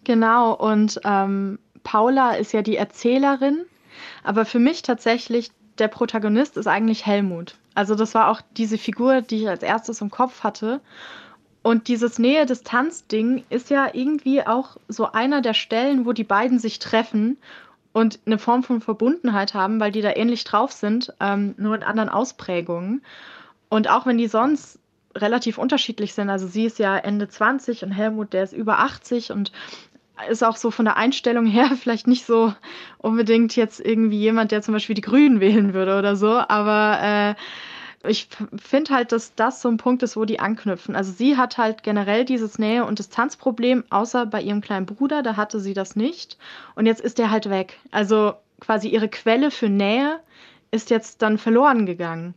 [0.03, 3.63] Genau, und ähm, Paula ist ja die Erzählerin,
[4.25, 7.55] aber für mich tatsächlich der Protagonist ist eigentlich Helmut.
[7.75, 10.81] Also das war auch diese Figur, die ich als erstes im Kopf hatte.
[11.61, 16.79] Und dieses Nähe-Distanz-Ding ist ja irgendwie auch so einer der Stellen, wo die beiden sich
[16.79, 17.37] treffen
[17.91, 21.83] und eine Form von Verbundenheit haben, weil die da ähnlich drauf sind, ähm, nur in
[21.83, 23.03] anderen Ausprägungen.
[23.69, 24.79] Und auch wenn die sonst
[25.15, 29.31] relativ unterschiedlich sind, also sie ist ja Ende 20 und Helmut, der ist über 80
[29.31, 29.51] und
[30.29, 32.53] ist auch so von der Einstellung her vielleicht nicht so
[32.97, 37.35] unbedingt jetzt irgendwie jemand, der zum Beispiel die Grünen wählen würde oder so, aber äh,
[38.07, 40.95] ich finde halt, dass das so ein Punkt ist, wo die anknüpfen.
[40.95, 45.35] Also sie hat halt generell dieses Nähe- und Distanzproblem, außer bei ihrem kleinen Bruder, da
[45.35, 46.37] hatte sie das nicht.
[46.75, 47.79] Und jetzt ist der halt weg.
[47.91, 50.19] Also quasi ihre Quelle für Nähe
[50.71, 52.35] ist jetzt dann verloren gegangen.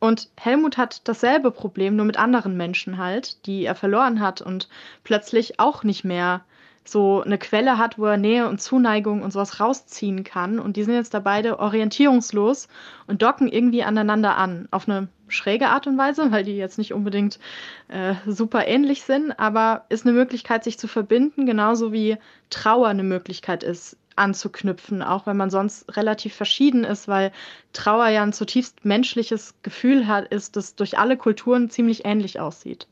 [0.00, 4.68] Und Helmut hat dasselbe Problem, nur mit anderen Menschen halt, die er verloren hat und
[5.02, 6.44] plötzlich auch nicht mehr
[6.90, 10.58] so eine Quelle hat, wo er Nähe und Zuneigung und sowas rausziehen kann.
[10.58, 12.68] Und die sind jetzt da beide orientierungslos
[13.06, 14.68] und docken irgendwie aneinander an.
[14.70, 17.38] Auf eine schräge Art und Weise, weil die jetzt nicht unbedingt
[17.88, 22.16] äh, super ähnlich sind, aber ist eine Möglichkeit, sich zu verbinden, genauso wie
[22.50, 27.32] Trauer eine Möglichkeit ist, anzuknüpfen, auch wenn man sonst relativ verschieden ist, weil
[27.72, 32.88] Trauer ja ein zutiefst menschliches Gefühl hat, ist, das durch alle Kulturen ziemlich ähnlich aussieht.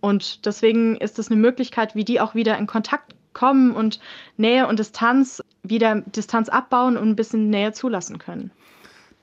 [0.00, 4.00] Und deswegen ist es eine Möglichkeit, wie die auch wieder in Kontakt kommen und
[4.36, 8.50] Nähe und Distanz wieder Distanz abbauen und ein bisschen Nähe zulassen können.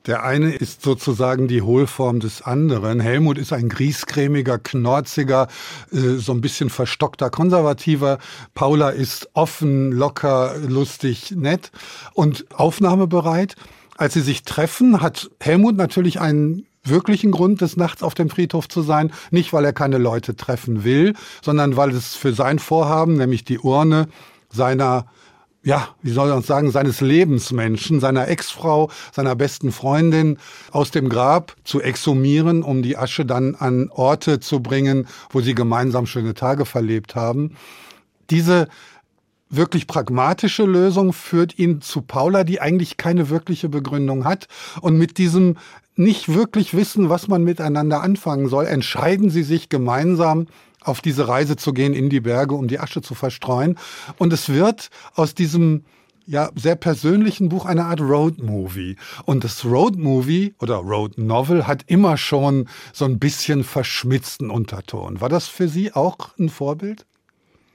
[0.06, 3.00] Der eine ist sozusagen die Hohlform des anderen.
[3.00, 5.48] Helmut ist ein griesgrämiger, knorziger,
[5.90, 8.18] äh, so ein bisschen verstockter Konservativer.
[8.54, 11.72] Paula ist offen, locker, lustig, nett
[12.14, 13.56] und aufnahmebereit.
[13.96, 18.68] Als sie sich treffen, hat Helmut natürlich einen wirklichen Grund, des Nachts auf dem Friedhof
[18.68, 19.12] zu sein.
[19.30, 23.58] Nicht, weil er keine Leute treffen will, sondern weil es für sein Vorhaben, nämlich die
[23.58, 24.08] Urne
[24.50, 25.06] seiner
[25.66, 30.38] ja, wie soll man sagen, seines Lebensmenschen, seiner Ex-Frau, seiner besten Freundin
[30.70, 35.56] aus dem Grab zu exhumieren, um die Asche dann an Orte zu bringen, wo sie
[35.56, 37.56] gemeinsam schöne Tage verlebt haben.
[38.30, 38.68] Diese
[39.50, 44.46] wirklich pragmatische Lösung führt ihn zu Paula, die eigentlich keine wirkliche Begründung hat.
[44.80, 45.56] Und mit diesem
[45.96, 50.46] nicht wirklich wissen, was man miteinander anfangen soll, entscheiden sie sich gemeinsam
[50.82, 53.76] auf diese Reise zu gehen in die Berge, um die Asche zu verstreuen.
[54.18, 55.84] Und es wird aus diesem
[56.26, 58.96] ja, sehr persönlichen Buch eine Art Road Movie.
[59.24, 65.20] Und das Road Movie oder Road Novel hat immer schon so ein bisschen verschmitzten Unterton.
[65.20, 67.06] War das für Sie auch ein Vorbild?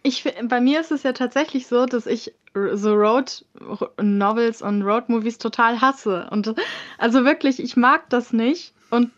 [0.03, 2.33] Ich, bei mir ist es ja tatsächlich so, dass ich
[2.73, 3.45] so Road
[4.01, 6.27] Novels und Road Movies total hasse.
[6.31, 6.53] Und
[6.97, 8.73] also wirklich, ich mag das nicht.
[8.89, 9.11] Und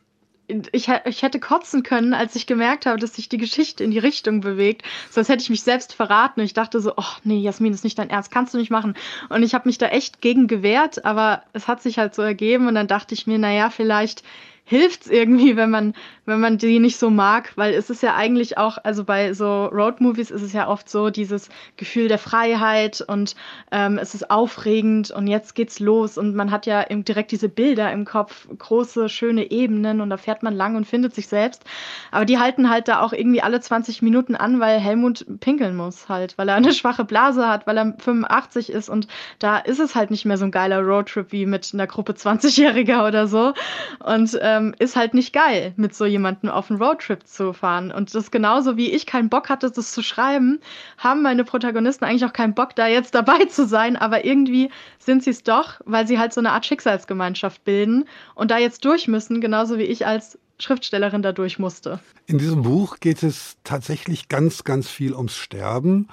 [0.71, 3.99] ich, ich hätte kotzen können, als ich gemerkt habe, dass sich die Geschichte in die
[3.99, 4.83] Richtung bewegt.
[5.09, 6.41] Sonst hätte ich mich selbst verraten.
[6.41, 8.95] Und ich dachte so, oh nee, Jasmin, ist nicht dein Ernst, kannst du nicht machen.
[9.29, 12.67] Und ich habe mich da echt gegen gewehrt, aber es hat sich halt so ergeben.
[12.67, 14.23] Und dann dachte ich mir, naja, vielleicht
[14.65, 15.93] hilft's irgendwie, wenn man,
[16.25, 19.65] wenn man die nicht so mag, weil es ist ja eigentlich auch, also bei so
[19.65, 23.35] Roadmovies ist es ja oft so dieses Gefühl der Freiheit und
[23.71, 27.91] ähm, es ist aufregend und jetzt geht's los und man hat ja direkt diese Bilder
[27.91, 31.63] im Kopf, große, schöne Ebenen und da fährt man lang und findet sich selbst.
[32.11, 36.07] Aber die halten halt da auch irgendwie alle 20 Minuten an, weil Helmut pinkeln muss
[36.07, 39.07] halt, weil er eine schwache Blase hat, weil er 85 ist und
[39.39, 43.05] da ist es halt nicht mehr so ein geiler Roadtrip wie mit einer Gruppe 20-Jähriger
[43.05, 43.53] oder so.
[43.99, 47.91] Und äh, ähm, ist halt nicht geil, mit so jemandem auf einen Roadtrip zu fahren.
[47.91, 50.59] Und das genauso wie ich keinen Bock hatte, das zu schreiben,
[50.97, 53.95] haben meine Protagonisten eigentlich auch keinen Bock, da jetzt dabei zu sein.
[53.95, 58.51] Aber irgendwie sind sie es doch, weil sie halt so eine Art Schicksalsgemeinschaft bilden und
[58.51, 61.99] da jetzt durch müssen, genauso wie ich als Schriftstellerin da durch musste.
[62.25, 66.07] In diesem Buch geht es tatsächlich ganz, ganz viel ums Sterben.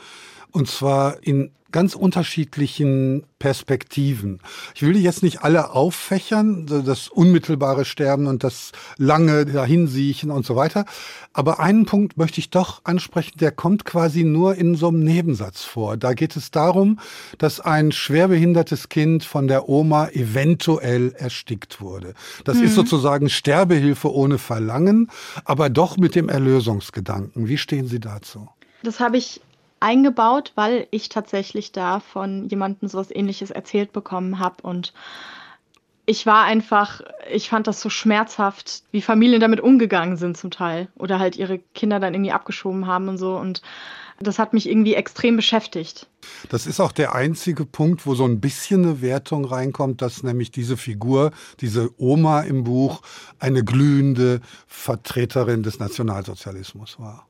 [0.53, 4.41] Und zwar in ganz unterschiedlichen Perspektiven.
[4.75, 10.45] Ich will die jetzt nicht alle auffächern, das unmittelbare Sterben und das lange Dahinsiechen und
[10.45, 10.85] so weiter.
[11.33, 15.63] Aber einen Punkt möchte ich doch ansprechen, der kommt quasi nur in so einem Nebensatz
[15.65, 15.97] vor.
[15.97, 16.99] Da geht es darum,
[17.39, 22.15] dass ein schwerbehindertes Kind von der Oma eventuell erstickt wurde.
[22.45, 22.65] Das mhm.
[22.65, 25.11] ist sozusagen Sterbehilfe ohne Verlangen,
[25.45, 27.49] aber doch mit dem Erlösungsgedanken.
[27.49, 28.49] Wie stehen Sie dazu?
[28.83, 29.41] Das habe ich
[29.81, 34.93] eingebaut, weil ich tatsächlich da von jemandem sowas ähnliches erzählt bekommen habe und
[36.07, 40.89] ich war einfach, ich fand das so schmerzhaft, wie Familien damit umgegangen sind zum Teil
[40.97, 43.63] oder halt ihre Kinder dann irgendwie abgeschoben haben und so und
[44.19, 46.07] das hat mich irgendwie extrem beschäftigt.
[46.51, 50.51] Das ist auch der einzige Punkt, wo so ein bisschen eine Wertung reinkommt, dass nämlich
[50.51, 53.01] diese Figur, diese Oma im Buch,
[53.39, 57.30] eine glühende Vertreterin des Nationalsozialismus war.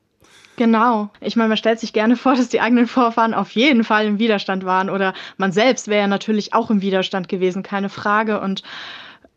[0.61, 1.09] Genau.
[1.21, 4.19] Ich meine, man stellt sich gerne vor, dass die eigenen Vorfahren auf jeden Fall im
[4.19, 8.39] Widerstand waren oder man selbst wäre ja natürlich auch im Widerstand gewesen, keine Frage.
[8.39, 8.61] Und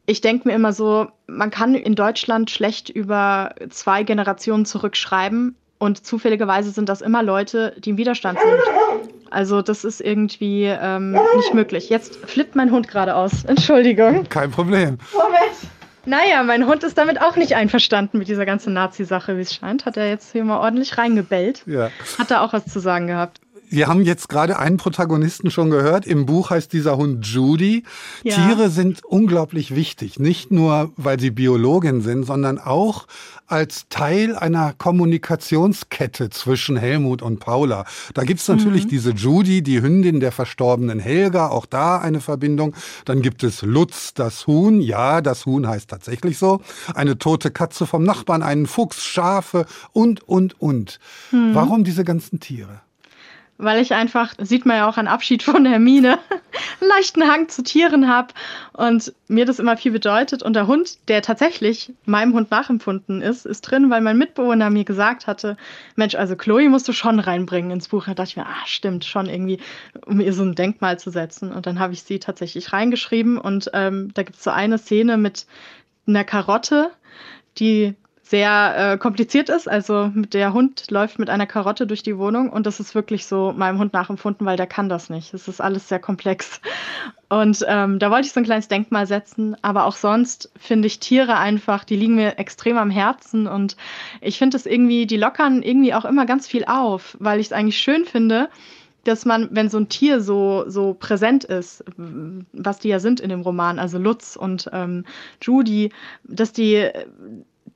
[0.04, 6.04] ich denke mir immer so, man kann in Deutschland schlecht über zwei Generationen zurückschreiben und
[6.04, 9.10] zufälligerweise sind das immer Leute, die im Widerstand sind.
[9.30, 11.88] Also das ist irgendwie ähm, nicht möglich.
[11.88, 13.44] Jetzt flippt mein Hund gerade aus.
[13.46, 14.28] Entschuldigung.
[14.28, 14.98] Kein Problem.
[15.14, 15.56] Moment.
[16.06, 19.86] Naja, mein Hund ist damit auch nicht einverstanden mit dieser ganzen Nazi-Sache, wie es scheint.
[19.86, 21.62] Hat er jetzt hier mal ordentlich reingebellt.
[21.66, 21.90] Ja.
[22.18, 23.40] Hat er auch was zu sagen gehabt.
[23.68, 26.06] Wir haben jetzt gerade einen Protagonisten schon gehört.
[26.06, 27.84] Im Buch heißt dieser Hund Judy.
[28.22, 28.34] Ja.
[28.34, 30.18] Tiere sind unglaublich wichtig.
[30.18, 33.06] Nicht nur, weil sie Biologin sind, sondern auch
[33.46, 37.84] als Teil einer Kommunikationskette zwischen Helmut und Paula.
[38.14, 38.88] Da gibt's natürlich mhm.
[38.88, 42.74] diese Judy, die Hündin der verstorbenen Helga, auch da eine Verbindung.
[43.04, 44.80] Dann gibt es Lutz, das Huhn.
[44.80, 46.60] Ja, das Huhn heißt tatsächlich so.
[46.94, 50.98] Eine tote Katze vom Nachbarn, einen Fuchs, Schafe und, und, und.
[51.30, 51.54] Mhm.
[51.54, 52.80] Warum diese ganzen Tiere?
[53.56, 56.18] Weil ich einfach, sieht man ja auch an Abschied von Hermine,
[56.80, 58.34] einen leichten Hang zu Tieren habe
[58.72, 60.42] und mir das immer viel bedeutet.
[60.42, 64.84] Und der Hund, der tatsächlich meinem Hund nachempfunden ist, ist drin, weil mein Mitbewohner mir
[64.84, 65.56] gesagt hatte,
[65.94, 68.06] Mensch, also Chloe musst du schon reinbringen ins Buch.
[68.06, 69.60] Da dachte ich mir, ah, stimmt, schon irgendwie,
[70.04, 71.52] um ihr so ein Denkmal zu setzen.
[71.52, 75.16] Und dann habe ich sie tatsächlich reingeschrieben und ähm, da gibt es so eine Szene
[75.16, 75.46] mit
[76.06, 76.90] einer Karotte,
[77.58, 79.68] die sehr äh, kompliziert ist.
[79.68, 83.52] Also der Hund läuft mit einer Karotte durch die Wohnung und das ist wirklich so
[83.54, 85.34] meinem Hund nachempfunden, weil der kann das nicht.
[85.34, 86.60] Es ist alles sehr komplex.
[87.28, 89.56] Und ähm, da wollte ich so ein kleines Denkmal setzen.
[89.60, 93.76] Aber auch sonst finde ich Tiere einfach, die liegen mir extrem am Herzen und
[94.22, 97.52] ich finde es irgendwie, die lockern irgendwie auch immer ganz viel auf, weil ich es
[97.52, 98.48] eigentlich schön finde,
[99.04, 101.84] dass man, wenn so ein Tier so, so präsent ist,
[102.54, 105.04] was die ja sind in dem Roman, also Lutz und ähm,
[105.42, 105.92] Judy,
[106.24, 106.90] dass die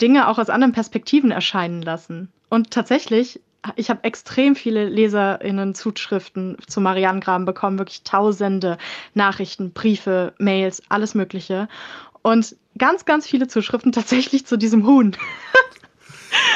[0.00, 2.30] Dinge auch aus anderen Perspektiven erscheinen lassen.
[2.48, 3.40] Und tatsächlich,
[3.76, 8.78] ich habe extrem viele LeserInnen-Zuschriften zu Marianengraben bekommen, wirklich tausende
[9.14, 11.68] Nachrichten, Briefe, Mails, alles Mögliche.
[12.22, 15.16] Und ganz, ganz viele Zuschriften tatsächlich zu diesem Huhn.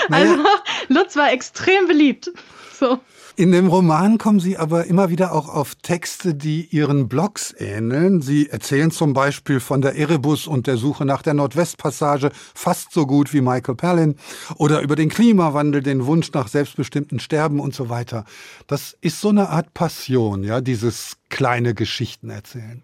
[0.09, 0.33] Naja.
[0.33, 0.45] Also,
[0.89, 2.31] Lutz war extrem beliebt.
[2.73, 3.01] So.
[3.35, 8.21] In dem Roman kommen Sie aber immer wieder auch auf Texte, die Ihren Blogs ähneln.
[8.21, 13.07] Sie erzählen zum Beispiel von der Erebus und der Suche nach der Nordwestpassage fast so
[13.07, 14.17] gut wie Michael Perlin
[14.57, 18.27] oder über den Klimawandel, den Wunsch nach selbstbestimmten Sterben und so weiter.
[18.67, 22.83] Das ist so eine Art Passion, ja, dieses kleine Geschichten erzählen.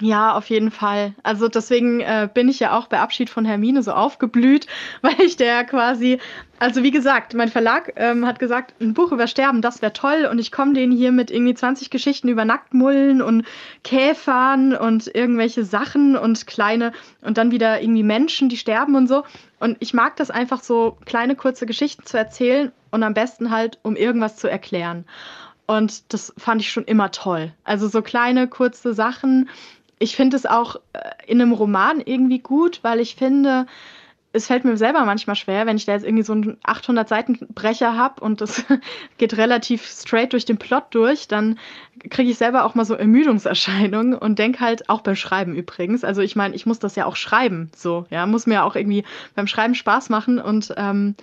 [0.00, 1.14] Ja, auf jeden Fall.
[1.24, 4.68] Also deswegen äh, bin ich ja auch bei Abschied von Hermine so aufgeblüht,
[5.02, 6.20] weil ich der quasi,
[6.60, 10.28] also wie gesagt, mein Verlag ähm, hat gesagt, ein Buch über Sterben, das wäre toll
[10.30, 13.44] und ich komme denen hier mit irgendwie 20 Geschichten über Nacktmullen und
[13.82, 19.24] Käfern und irgendwelche Sachen und kleine und dann wieder irgendwie Menschen, die sterben und so.
[19.58, 23.80] Und ich mag das einfach so, kleine kurze Geschichten zu erzählen und am besten halt,
[23.82, 25.06] um irgendwas zu erklären.
[25.66, 27.52] Und das fand ich schon immer toll.
[27.64, 29.50] Also so kleine, kurze Sachen
[29.98, 33.66] ich finde es auch äh, in einem Roman irgendwie gut, weil ich finde,
[34.32, 37.38] es fällt mir selber manchmal schwer, wenn ich da jetzt irgendwie so einen 800 Seiten
[37.54, 38.64] Brecher habe und das
[39.18, 41.58] geht relativ straight durch den Plot durch, dann
[42.10, 46.04] kriege ich selber auch mal so Ermüdungserscheinungen und denke halt auch beim Schreiben übrigens.
[46.04, 49.04] Also ich meine, ich muss das ja auch schreiben, so ja, muss mir auch irgendwie
[49.34, 51.14] beim Schreiben Spaß machen und ähm,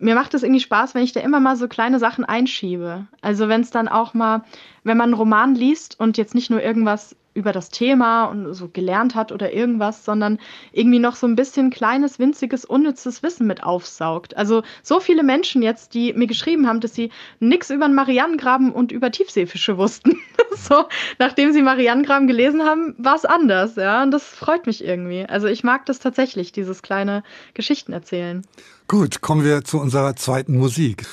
[0.00, 3.06] mir macht es irgendwie Spaß, wenn ich da immer mal so kleine Sachen einschiebe.
[3.20, 4.44] Also wenn es dann auch mal,
[4.84, 8.68] wenn man einen Roman liest und jetzt nicht nur irgendwas über das Thema und so
[8.68, 10.38] gelernt hat oder irgendwas, sondern
[10.72, 14.36] irgendwie noch so ein bisschen kleines, winziges, unnützes Wissen mit aufsaugt.
[14.36, 18.72] Also so viele Menschen jetzt, die mir geschrieben haben, dass sie nichts über den Marianengraben
[18.72, 20.18] und über Tiefseefische wussten.
[20.56, 20.84] so,
[21.20, 24.02] nachdem sie Marianengraben gelesen haben, war es anders, ja.
[24.02, 25.24] Und das freut mich irgendwie.
[25.24, 27.22] Also ich mag das tatsächlich, dieses kleine
[27.54, 28.44] Geschichten erzählen.
[28.88, 31.06] Gut, kommen wir zu unserer zweiten Musik.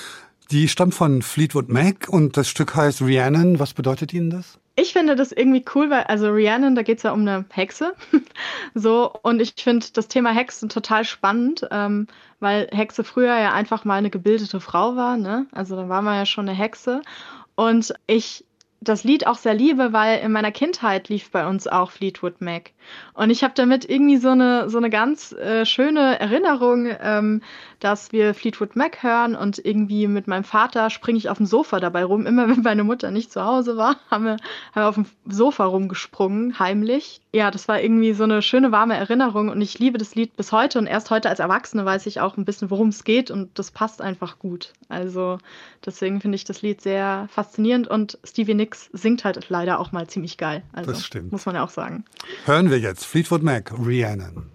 [0.50, 3.60] Die stammt von Fleetwood Mac und das Stück heißt Rhiannon.
[3.60, 4.58] Was bedeutet Ihnen das?
[4.78, 7.94] Ich finde das irgendwie cool, weil, also Rhiannon, da geht es ja um eine Hexe.
[8.74, 12.06] so, und ich finde das Thema Hexen total spannend, ähm,
[12.40, 15.46] weil Hexe früher ja einfach mal eine gebildete Frau war, ne?
[15.52, 17.00] Also da war man ja schon eine Hexe.
[17.54, 18.44] Und ich
[18.80, 22.72] das Lied auch sehr liebe, weil in meiner Kindheit lief bei uns auch Fleetwood Mac.
[23.14, 27.42] Und ich habe damit irgendwie so eine, so eine ganz äh, schöne Erinnerung, ähm,
[27.80, 31.80] dass wir Fleetwood Mac hören und irgendwie mit meinem Vater springe ich auf dem Sofa
[31.80, 32.26] dabei rum.
[32.26, 35.64] Immer wenn meine Mutter nicht zu Hause war, haben wir, haben wir auf dem Sofa
[35.64, 37.20] rumgesprungen, heimlich.
[37.32, 40.52] Ja, das war irgendwie so eine schöne, warme Erinnerung und ich liebe das Lied bis
[40.52, 43.58] heute und erst heute als Erwachsene weiß ich auch ein bisschen, worum es geht und
[43.58, 44.72] das passt einfach gut.
[44.88, 45.38] Also
[45.84, 50.06] deswegen finde ich das Lied sehr faszinierend und Stevie Nicks singt halt leider auch mal
[50.06, 50.62] ziemlich geil.
[50.72, 51.32] Also, das stimmt.
[51.32, 52.04] Muss man ja auch sagen.
[52.44, 54.50] Hören wir jetzt Fleetwood Mac, Rhiannon.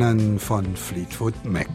[0.00, 1.68] Rhiannon von Fleetwood Mac.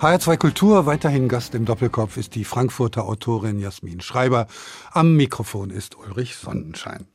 [0.00, 4.46] HR2 Kultur, weiterhin Gast im Doppelkopf ist die Frankfurter Autorin Jasmin Schreiber.
[4.90, 7.06] Am Mikrofon ist Ulrich Sonnenschein.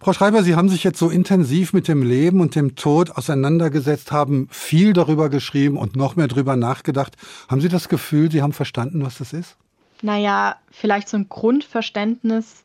[0.00, 4.12] Frau Schreiber, Sie haben sich jetzt so intensiv mit dem Leben und dem Tod auseinandergesetzt,
[4.12, 7.16] haben viel darüber geschrieben und noch mehr darüber nachgedacht.
[7.48, 9.56] Haben Sie das Gefühl, Sie haben verstanden, was das ist?
[10.02, 12.62] Naja, vielleicht so ein Grundverständnis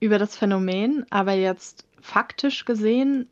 [0.00, 3.28] über das Phänomen, aber jetzt faktisch gesehen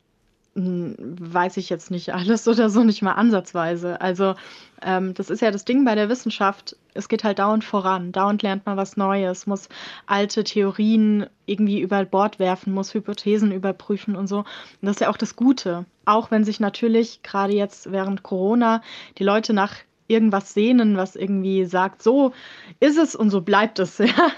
[0.55, 3.99] weiß ich jetzt nicht alles oder so, nicht mal ansatzweise.
[3.99, 4.35] Also
[4.81, 6.77] ähm, das ist ja das Ding bei der Wissenschaft.
[6.93, 8.13] Es geht halt dauernd voran.
[8.13, 9.67] Dauernd lernt man was Neues, muss
[10.05, 14.39] alte Theorien irgendwie über Bord werfen, muss Hypothesen überprüfen und so.
[14.39, 14.47] Und
[14.81, 15.85] das ist ja auch das Gute.
[16.05, 18.81] Auch wenn sich natürlich gerade jetzt während Corona
[19.17, 19.75] die Leute nach
[20.07, 22.31] irgendwas sehnen, was irgendwie sagt, so
[22.79, 23.97] ist es und so bleibt es.
[24.05, 24.31] Ja?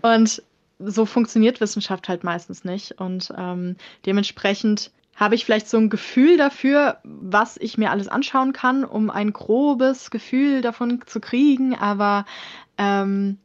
[0.00, 0.42] Und
[0.80, 2.98] so funktioniert Wissenschaft halt meistens nicht.
[2.98, 4.90] Und ähm, dementsprechend
[5.22, 9.32] habe ich vielleicht so ein Gefühl dafür, was ich mir alles anschauen kann, um ein
[9.32, 12.24] grobes Gefühl davon zu kriegen, aber
[12.76, 13.38] ähm,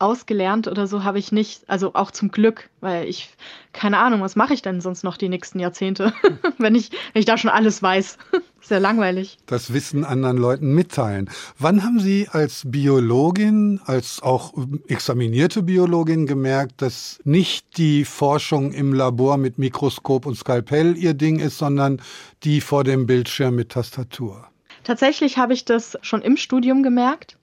[0.00, 3.30] ausgelernt oder so habe ich nicht, also auch zum Glück, weil ich,
[3.72, 6.12] keine Ahnung, was mache ich denn sonst noch die nächsten Jahrzehnte,
[6.58, 8.16] wenn, ich, wenn ich da schon alles weiß.
[8.62, 9.38] Sehr langweilig.
[9.46, 11.30] Das Wissen anderen Leuten mitteilen.
[11.58, 14.52] Wann haben Sie als Biologin, als auch
[14.86, 21.38] examinierte Biologin gemerkt, dass nicht die Forschung im Labor mit Mikroskop und Skalpell Ihr Ding
[21.38, 22.02] ist, sondern
[22.42, 24.46] die vor dem Bildschirm mit Tastatur?
[24.84, 27.36] Tatsächlich habe ich das schon im Studium gemerkt.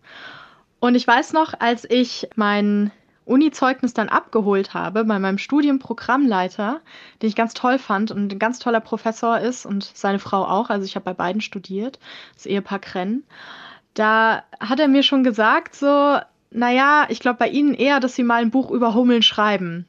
[0.80, 2.92] Und ich weiß noch, als ich mein
[3.26, 6.82] Uni-Zeugnis dann abgeholt habe bei meinem Studienprogrammleiter,
[7.22, 10.70] den ich ganz toll fand und ein ganz toller Professor ist und seine Frau auch.
[10.70, 12.00] Also ich habe bei beiden studiert,
[12.36, 13.24] das Ehepaar Krenn.
[13.94, 16.20] Da hat er mir schon gesagt, so,
[16.52, 19.88] naja, ich glaube bei Ihnen eher, dass Sie mal ein Buch über Hummeln schreiben.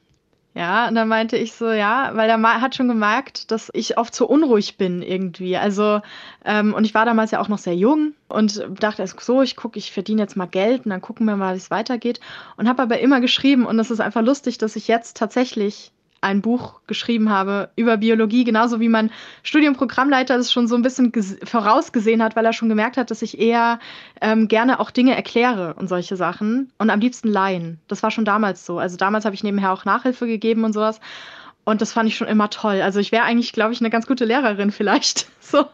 [0.59, 4.13] Ja, und dann meinte ich so, ja, weil er hat schon gemerkt, dass ich oft
[4.13, 5.55] so unruhig bin irgendwie.
[5.55, 6.01] Also,
[6.43, 9.55] ähm, und ich war damals ja auch noch sehr jung und dachte erst so, ich
[9.55, 12.19] gucke, ich verdiene jetzt mal Geld und dann gucken wir mal, wie es weitergeht.
[12.57, 16.41] Und habe aber immer geschrieben und es ist einfach lustig, dass ich jetzt tatsächlich ein
[16.41, 19.11] Buch geschrieben habe über Biologie, genauso wie mein
[19.43, 21.11] Studienprogrammleiter das schon so ein bisschen
[21.43, 23.79] vorausgesehen hat, weil er schon gemerkt hat, dass ich eher
[24.21, 27.79] ähm, gerne auch Dinge erkläre und solche Sachen und am liebsten Laien.
[27.87, 28.79] Das war schon damals so.
[28.79, 30.99] Also damals habe ich nebenher auch Nachhilfe gegeben und sowas.
[31.63, 32.81] Und das fand ich schon immer toll.
[32.81, 35.27] Also ich wäre eigentlich, glaube ich, eine ganz gute Lehrerin vielleicht.
[35.39, 35.65] so.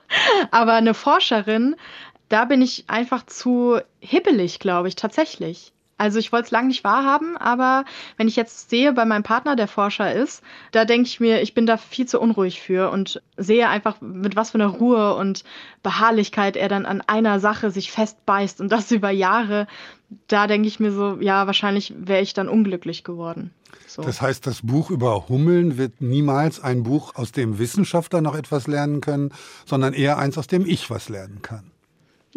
[0.51, 1.75] Aber eine Forscherin,
[2.29, 5.71] da bin ich einfach zu hippelig, glaube ich, tatsächlich.
[5.97, 7.85] Also ich wollte es lange nicht wahrhaben, aber
[8.17, 11.53] wenn ich jetzt sehe bei meinem Partner, der Forscher ist, da denke ich mir, ich
[11.53, 15.45] bin da viel zu unruhig für und sehe einfach, mit was für einer Ruhe und
[15.83, 19.67] Beharrlichkeit er dann an einer Sache sich festbeißt und das über Jahre.
[20.27, 23.51] Da denke ich mir so, ja, wahrscheinlich wäre ich dann unglücklich geworden.
[23.87, 24.01] So.
[24.01, 28.67] Das heißt, das Buch über Hummeln wird niemals ein Buch, aus dem Wissenschaftler noch etwas
[28.67, 29.31] lernen können,
[29.65, 31.71] sondern eher eins, aus dem ich was lernen kann.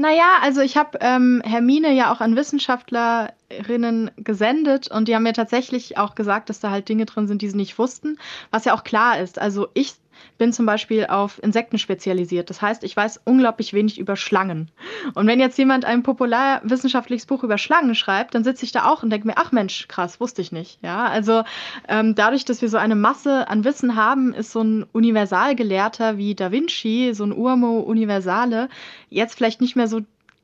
[0.01, 5.32] Naja, also ich habe ähm, Hermine ja auch an Wissenschaftlerinnen gesendet und die haben mir
[5.32, 8.16] tatsächlich auch gesagt, dass da halt Dinge drin sind, die sie nicht wussten,
[8.53, 9.40] was ja auch klar ist.
[9.40, 9.94] Also ich
[10.38, 12.50] bin zum Beispiel auf Insekten spezialisiert.
[12.50, 14.70] Das heißt, ich weiß unglaublich wenig über Schlangen.
[15.14, 19.02] Und wenn jetzt jemand ein populärwissenschaftliches Buch über Schlangen schreibt, dann sitze ich da auch
[19.02, 20.78] und denke mir, ach Mensch, krass, wusste ich nicht.
[20.82, 21.42] Ja, also
[21.88, 26.34] ähm, dadurch, dass wir so eine Masse an Wissen haben, ist so ein Universalgelehrter wie
[26.34, 28.68] Da Vinci, so ein Urmo Universale,
[29.10, 30.00] jetzt vielleicht nicht mehr so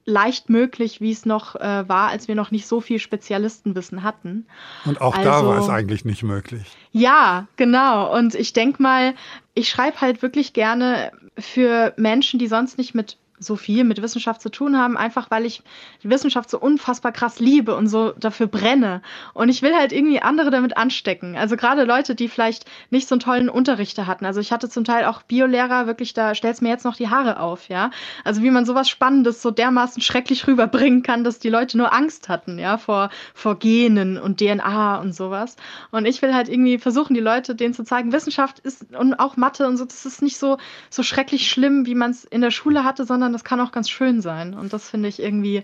[0.07, 4.47] leicht möglich, wie es noch äh, war, als wir noch nicht so viel Spezialistenwissen hatten.
[4.85, 6.65] Und auch also, da war es eigentlich nicht möglich.
[6.93, 8.17] Ja, genau.
[8.17, 9.15] Und ich denke mal,
[9.55, 14.41] ich schreibe halt wirklich gerne für Menschen, die sonst nicht mit so viel mit Wissenschaft
[14.41, 15.63] zu tun haben, einfach weil ich
[16.03, 19.03] die Wissenschaft so unfassbar krass liebe und so dafür brenne.
[19.33, 21.37] Und ich will halt irgendwie andere damit anstecken.
[21.37, 24.25] Also gerade Leute, die vielleicht nicht so einen tollen Unterrichter hatten.
[24.25, 27.41] Also ich hatte zum Teil auch Biolehrer, wirklich, da stellt mir jetzt noch die Haare
[27.41, 27.91] auf, ja.
[28.25, 32.29] Also wie man sowas Spannendes so dermaßen schrecklich rüberbringen kann, dass die Leute nur Angst
[32.29, 35.57] hatten, ja, vor, vor Genen und DNA und sowas.
[35.91, 39.37] Und ich will halt irgendwie versuchen, die Leute denen zu zeigen, Wissenschaft ist und auch
[39.37, 40.59] Mathe und so, das ist nicht so,
[40.91, 43.91] so schrecklich schlimm, wie man es in der Schule hatte, sondern das kann auch ganz
[43.91, 44.55] schön sein.
[44.55, 45.63] Und das finde ich irgendwie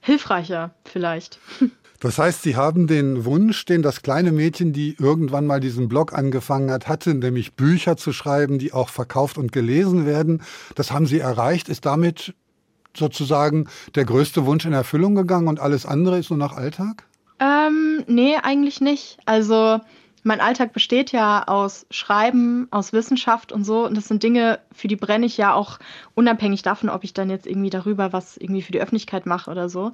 [0.00, 1.38] hilfreicher vielleicht.
[2.02, 6.14] Das heißt, Sie haben den Wunsch, den das kleine Mädchen, die irgendwann mal diesen Blog
[6.14, 10.42] angefangen hat, hatte, nämlich Bücher zu schreiben, die auch verkauft und gelesen werden.
[10.76, 11.68] Das haben Sie erreicht.
[11.68, 12.32] Ist damit
[12.96, 17.04] sozusagen der größte Wunsch in Erfüllung gegangen und alles andere ist nur noch Alltag?
[17.38, 19.18] Ähm, nee, eigentlich nicht.
[19.26, 19.80] Also
[20.22, 23.86] mein Alltag besteht ja aus Schreiben, aus Wissenschaft und so.
[23.86, 25.78] Und das sind Dinge, für die brenne ich ja auch
[26.14, 29.68] unabhängig davon, ob ich dann jetzt irgendwie darüber was irgendwie für die Öffentlichkeit mache oder
[29.68, 29.92] so.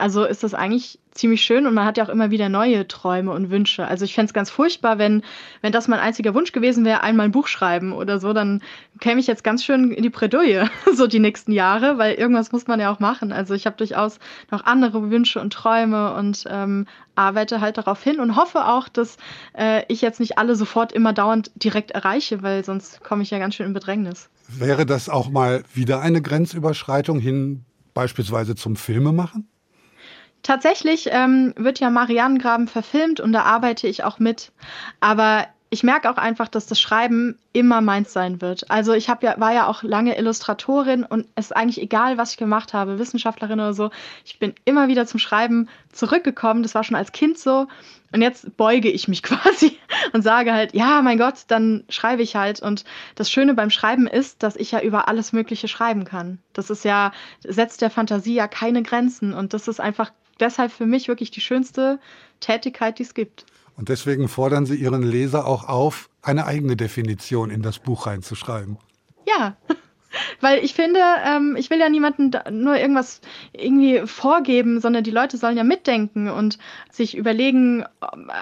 [0.00, 3.32] Also ist das eigentlich ziemlich schön und man hat ja auch immer wieder neue Träume
[3.32, 3.86] und Wünsche.
[3.86, 5.22] Also ich fände es ganz furchtbar, wenn,
[5.60, 8.62] wenn das mein einziger Wunsch gewesen wäre, einmal ein Buch schreiben oder so, dann
[9.00, 12.66] käme ich jetzt ganz schön in die Bredouille, so die nächsten Jahre, weil irgendwas muss
[12.66, 13.32] man ja auch machen.
[13.32, 14.18] Also ich habe durchaus
[14.50, 16.86] noch andere Wünsche und Träume und ähm,
[17.16, 19.18] arbeite halt darauf hin und hoffe auch, dass
[19.58, 23.38] äh, ich jetzt nicht alle sofort immer dauernd direkt erreiche, weil sonst komme ich ja
[23.38, 24.30] ganz schön in Bedrängnis.
[24.48, 29.48] Wäre das auch mal wieder eine Grenzüberschreitung hin beispielsweise zum Filmemachen?
[30.42, 34.52] Tatsächlich ähm, wird ja Marianengraben verfilmt und da arbeite ich auch mit.
[35.00, 38.68] Aber ich merke auch einfach, dass das Schreiben immer meins sein wird.
[38.70, 42.36] Also ich ja, war ja auch lange Illustratorin und es ist eigentlich egal, was ich
[42.38, 43.90] gemacht habe, Wissenschaftlerin oder so.
[44.24, 46.64] Ich bin immer wieder zum Schreiben zurückgekommen.
[46.64, 47.68] Das war schon als Kind so.
[48.12, 49.78] Und jetzt beuge ich mich quasi
[50.12, 52.60] und sage halt, ja, mein Gott, dann schreibe ich halt.
[52.60, 52.84] Und
[53.14, 56.38] das Schöne beim Schreiben ist, dass ich ja über alles Mögliche schreiben kann.
[56.52, 57.12] Das ist ja,
[57.46, 59.32] setzt der Fantasie ja keine Grenzen.
[59.34, 60.10] Und das ist einfach
[60.40, 62.00] deshalb für mich wirklich die schönste
[62.40, 63.46] Tätigkeit, die es gibt.
[63.76, 68.76] Und deswegen fordern Sie Ihren Leser auch auf, eine eigene Definition in das Buch reinzuschreiben.
[69.26, 69.56] Ja,
[70.40, 73.20] weil ich finde, ähm, ich will ja niemandem nur irgendwas
[73.52, 76.58] irgendwie vorgeben, sondern die Leute sollen ja mitdenken und
[76.90, 77.84] sich überlegen,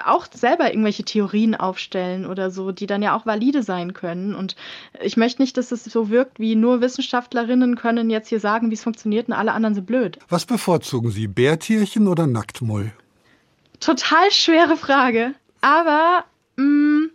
[0.05, 4.35] auch selber irgendwelche Theorien aufstellen oder so, die dann ja auch valide sein können.
[4.35, 4.55] Und
[5.01, 8.75] ich möchte nicht, dass es so wirkt, wie nur Wissenschaftlerinnen können jetzt hier sagen, wie
[8.75, 10.19] es funktioniert und alle anderen sind blöd.
[10.29, 12.91] Was bevorzugen Sie, Bärtierchen oder Nacktmull?
[13.79, 15.33] Total schwere Frage.
[15.61, 16.25] Aber
[16.57, 17.09] mh, mm,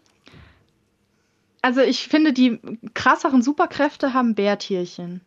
[1.64, 2.60] also ich finde, die
[2.92, 5.22] krasseren Superkräfte haben Bärtierchen.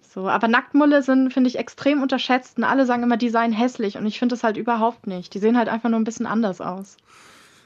[0.00, 3.98] So, aber Nacktmulle sind, finde ich, extrem unterschätzt und alle sagen immer, die seien hässlich
[3.98, 5.34] und ich finde das halt überhaupt nicht.
[5.34, 6.96] Die sehen halt einfach nur ein bisschen anders aus.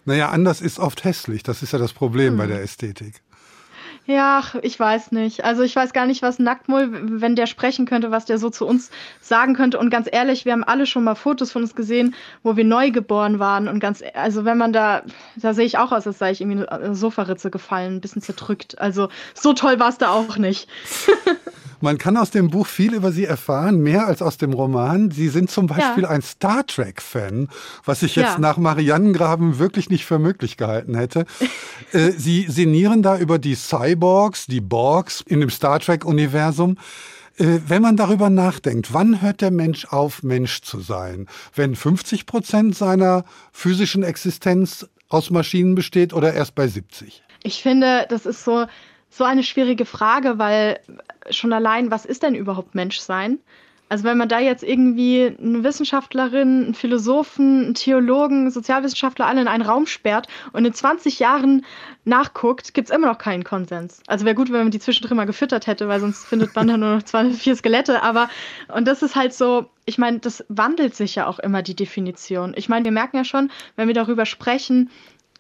[0.05, 1.45] Naja, anders ist oft hässlich.
[1.45, 2.39] Das ist ja das Problem hm.
[2.39, 3.23] bei der Ästhetik.
[4.11, 5.45] Ja, ich weiß nicht.
[5.45, 8.67] Also ich weiß gar nicht, was Nacktmull, wenn der sprechen könnte, was der so zu
[8.67, 8.91] uns
[9.21, 9.79] sagen könnte.
[9.79, 12.91] Und ganz ehrlich, wir haben alle schon mal Fotos von uns gesehen, wo wir neu
[12.91, 13.69] geboren waren.
[13.69, 15.03] Und ganz, also wenn man da,
[15.37, 18.81] da sehe ich auch aus, als sei ich irgendwie eine Sofaritze gefallen, ein bisschen zerdrückt.
[18.81, 20.69] Also so toll war es da auch nicht.
[21.81, 25.11] Man kann aus dem Buch viel über Sie erfahren, mehr als aus dem Roman.
[25.11, 26.11] Sie sind zum Beispiel ja.
[26.11, 27.49] ein Star Trek-Fan,
[27.85, 28.39] was ich jetzt ja.
[28.39, 31.24] nach Mariannengraben wirklich nicht für möglich gehalten hätte.
[31.93, 36.76] Äh, Sie sinnieren da über die Cyborgs, die Borgs in dem Star Trek-Universum.
[37.37, 41.26] Äh, wenn man darüber nachdenkt, wann hört der Mensch auf, Mensch zu sein?
[41.55, 47.24] Wenn 50 Prozent seiner physischen Existenz aus Maschinen besteht oder erst bei 70?
[47.43, 48.66] Ich finde, das ist so,
[49.11, 50.81] so eine schwierige Frage, weil
[51.31, 53.39] schon allein, was ist denn überhaupt Menschsein?
[53.91, 59.49] Also wenn man da jetzt irgendwie eine Wissenschaftlerin, einen Philosophen, einen Theologen, Sozialwissenschaftler alle in
[59.49, 61.67] einen Raum sperrt und in 20 Jahren
[62.05, 64.01] nachguckt, gibt es immer noch keinen Konsens.
[64.07, 66.77] Also wäre gut, wenn man die zwischendrin mal gefüttert hätte, weil sonst findet man da
[66.77, 68.05] nur noch zwei, vier Skelette.
[68.05, 68.31] Aber,
[68.73, 72.55] und das ist halt so, ich meine, das wandelt sich ja auch immer die Definition.
[72.57, 74.89] Ich meine, wir merken ja schon, wenn wir darüber sprechen,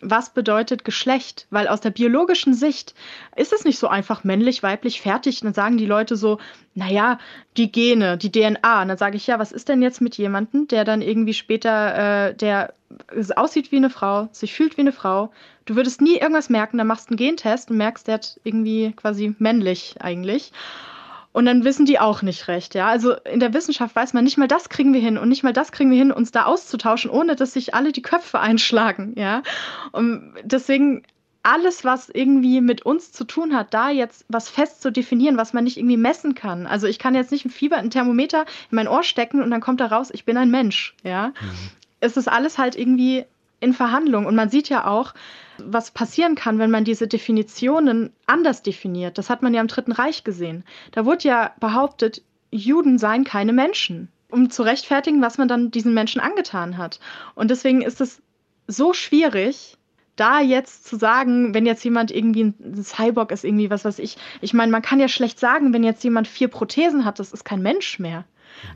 [0.00, 1.46] was bedeutet Geschlecht?
[1.50, 2.94] Weil aus der biologischen Sicht
[3.36, 5.40] ist es nicht so einfach männlich, weiblich, fertig.
[5.40, 6.38] Und dann sagen die Leute so,
[6.74, 7.18] naja,
[7.56, 8.82] die Gene, die DNA.
[8.82, 12.28] Und dann sage ich, ja, was ist denn jetzt mit jemandem, der dann irgendwie später,
[12.28, 12.74] äh, der
[13.36, 15.30] aussieht wie eine Frau, sich fühlt wie eine Frau.
[15.64, 18.92] Du würdest nie irgendwas merken, dann machst du einen Gentest und merkst, der hat irgendwie
[18.96, 20.52] quasi männlich eigentlich.
[21.32, 22.88] Und dann wissen die auch nicht recht, ja.
[22.88, 25.52] Also in der Wissenschaft weiß man, nicht mal das kriegen wir hin und nicht mal
[25.52, 29.42] das kriegen wir hin, uns da auszutauschen, ohne dass sich alle die Köpfe einschlagen, ja.
[29.92, 31.02] Und deswegen
[31.42, 35.52] alles, was irgendwie mit uns zu tun hat, da jetzt was fest zu definieren, was
[35.52, 36.66] man nicht irgendwie messen kann.
[36.66, 39.60] Also ich kann jetzt nicht ein Fieber, ein Thermometer in mein Ohr stecken und dann
[39.60, 41.28] kommt da raus, ich bin ein Mensch, ja.
[41.28, 41.34] Mhm.
[42.00, 43.24] Es ist alles halt irgendwie
[43.60, 45.14] in Verhandlung und man sieht ja auch,
[45.58, 49.18] was passieren kann, wenn man diese Definitionen anders definiert.
[49.18, 50.64] Das hat man ja im Dritten Reich gesehen.
[50.92, 55.94] Da wurde ja behauptet, Juden seien keine Menschen, um zu rechtfertigen, was man dann diesen
[55.94, 57.00] Menschen angetan hat.
[57.34, 58.22] Und deswegen ist es
[58.66, 59.76] so schwierig,
[60.16, 64.16] da jetzt zu sagen, wenn jetzt jemand irgendwie ein Cyborg ist, irgendwie was weiß ich.
[64.40, 67.44] Ich meine, man kann ja schlecht sagen, wenn jetzt jemand vier Prothesen hat, das ist
[67.44, 68.24] kein Mensch mehr.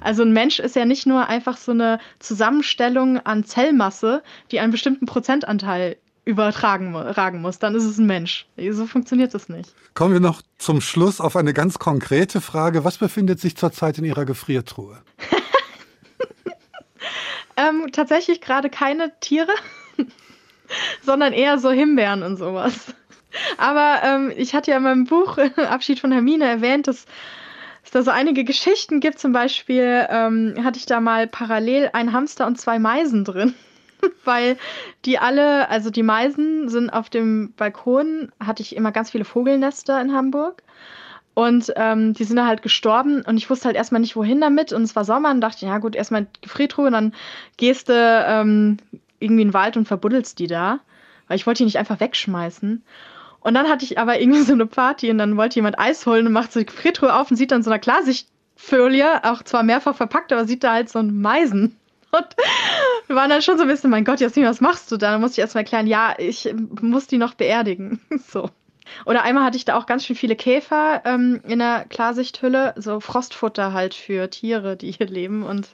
[0.00, 4.72] Also ein Mensch ist ja nicht nur einfach so eine Zusammenstellung an Zellmasse, die einen
[4.72, 8.46] bestimmten Prozentanteil übertragen ragen muss, dann ist es ein Mensch.
[8.70, 9.74] So funktioniert das nicht.
[9.94, 12.84] Kommen wir noch zum Schluss auf eine ganz konkrete Frage.
[12.84, 15.02] Was befindet sich zurzeit in Ihrer Gefriertruhe?
[17.56, 19.52] ähm, tatsächlich gerade keine Tiere,
[21.02, 22.94] sondern eher so Himbeeren und sowas.
[23.58, 27.04] Aber ähm, ich hatte ja in meinem Buch Abschied von Hermine erwähnt, dass
[27.84, 29.18] es da so einige Geschichten gibt.
[29.18, 33.54] Zum Beispiel ähm, hatte ich da mal parallel einen Hamster und zwei Meisen drin.
[34.24, 34.56] weil
[35.04, 40.00] die alle, also die Meisen sind auf dem Balkon, hatte ich immer ganz viele Vogelnester
[40.00, 40.62] in Hamburg.
[41.34, 44.72] Und ähm, die sind da halt gestorben und ich wusste halt erstmal nicht, wohin damit.
[44.72, 47.12] Und es war Sommer und dachte, ja gut, erstmal Gefriertruhe und dann
[47.56, 48.76] gehst du ähm,
[49.18, 50.78] irgendwie in den Wald und verbuddelst die da.
[51.26, 52.84] Weil ich wollte die nicht einfach wegschmeißen.
[53.44, 56.26] Und dann hatte ich aber irgendwie so eine Party und dann wollte jemand Eis holen
[56.26, 59.94] und macht so die Gefriertruhe auf und sieht dann so eine Klarsichtfolie, auch zwar mehrfach
[59.94, 61.76] verpackt, aber sieht da halt so ein Meisen.
[62.10, 62.26] Und
[63.06, 65.10] wir waren dann schon so ein bisschen, mein Gott, Jasmin, was machst du da?
[65.10, 68.00] Dann musste ich erstmal erklären, ja, ich muss die noch beerdigen.
[68.26, 68.48] So.
[69.06, 73.00] Oder einmal hatte ich da auch ganz schön viele Käfer ähm, in der Klarsichthülle, so
[73.00, 75.68] Frostfutter halt für Tiere, die hier leben und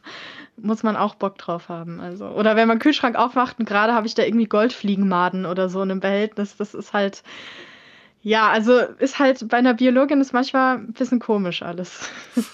[0.62, 2.00] muss man auch Bock drauf haben.
[2.00, 2.26] Also.
[2.26, 5.90] Oder wenn man Kühlschrank aufmacht und gerade habe ich da irgendwie Goldfliegenmaden oder so in
[5.90, 7.22] einem Behältnis, das ist halt,
[8.22, 12.08] ja, also ist halt bei einer Biologin ist manchmal ein bisschen komisch alles.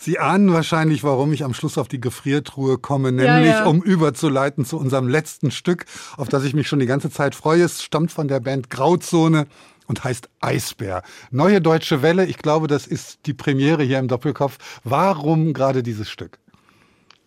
[0.00, 3.66] Sie ahnen wahrscheinlich, warum ich am Schluss auf die Gefriertruhe komme, nämlich ja, ja.
[3.66, 5.86] um überzuleiten zu unserem letzten Stück,
[6.16, 7.64] auf das ich mich schon die ganze Zeit freue.
[7.64, 9.48] Es stammt von der Band Grauzone
[9.88, 11.02] und heißt Eisbär.
[11.32, 14.58] Neue deutsche Welle, ich glaube, das ist die Premiere hier im Doppelkopf.
[14.84, 16.38] Warum gerade dieses Stück?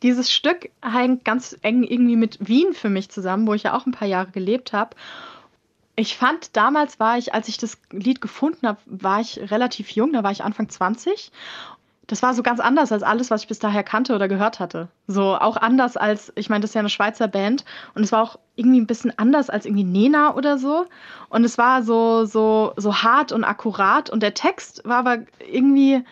[0.04, 3.86] Dieses Stück hängt ganz eng irgendwie mit Wien für mich zusammen, wo ich ja auch
[3.86, 4.96] ein paar Jahre gelebt habe.
[5.96, 10.14] Ich fand, damals war ich, als ich das Lied gefunden habe, war ich relativ jung,
[10.14, 11.32] da war ich Anfang 20
[12.12, 14.90] das war so ganz anders als alles, was ich bis daher kannte oder gehört hatte.
[15.08, 17.64] So auch anders als, ich meine, das ist ja eine Schweizer Band
[17.96, 20.88] und es war auch irgendwie ein bisschen anders als irgendwie Nena oder so.
[21.30, 26.04] Und es war so, so, so hart und akkurat und der Text war aber irgendwie,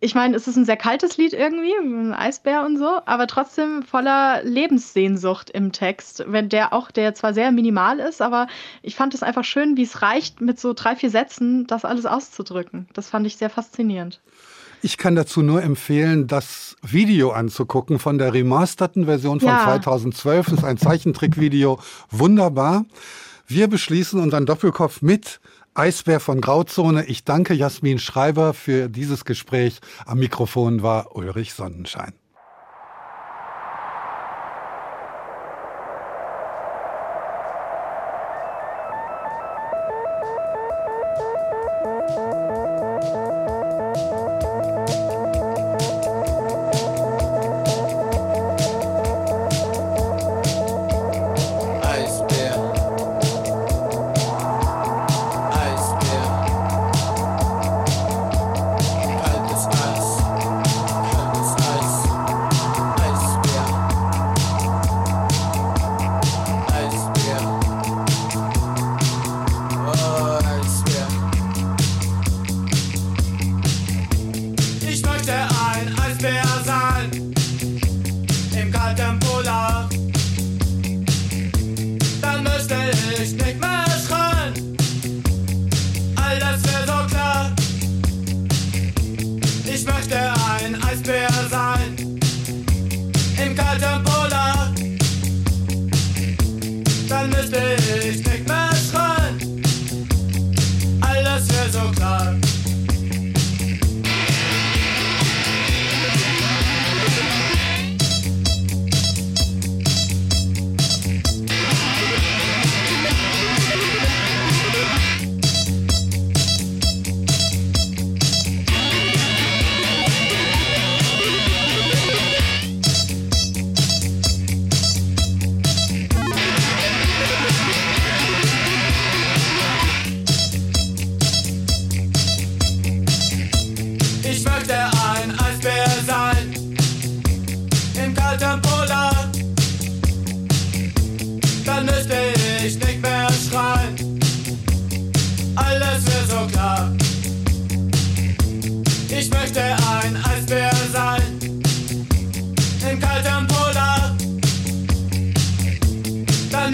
[0.00, 3.82] ich meine, es ist ein sehr kaltes Lied irgendwie, ein Eisbär und so, aber trotzdem
[3.82, 8.46] voller Lebenssehnsucht im Text, wenn der auch, der zwar sehr minimal ist, aber
[8.82, 12.06] ich fand es einfach schön, wie es reicht, mit so drei, vier Sätzen das alles
[12.06, 12.86] auszudrücken.
[12.92, 14.20] Das fand ich sehr faszinierend.
[14.82, 19.64] Ich kann dazu nur empfehlen, das Video anzugucken von der remasterten Version von ja.
[19.64, 20.46] 2012.
[20.46, 21.80] Das ist ein Zeichentrickvideo.
[22.10, 22.84] Wunderbar.
[23.48, 25.40] Wir beschließen unseren Doppelkopf mit
[25.78, 27.04] Eisbär von Grauzone.
[27.04, 29.78] Ich danke Jasmin Schreiber für dieses Gespräch.
[30.06, 32.14] Am Mikrofon war Ulrich Sonnenschein.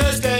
[0.01, 0.34] Alles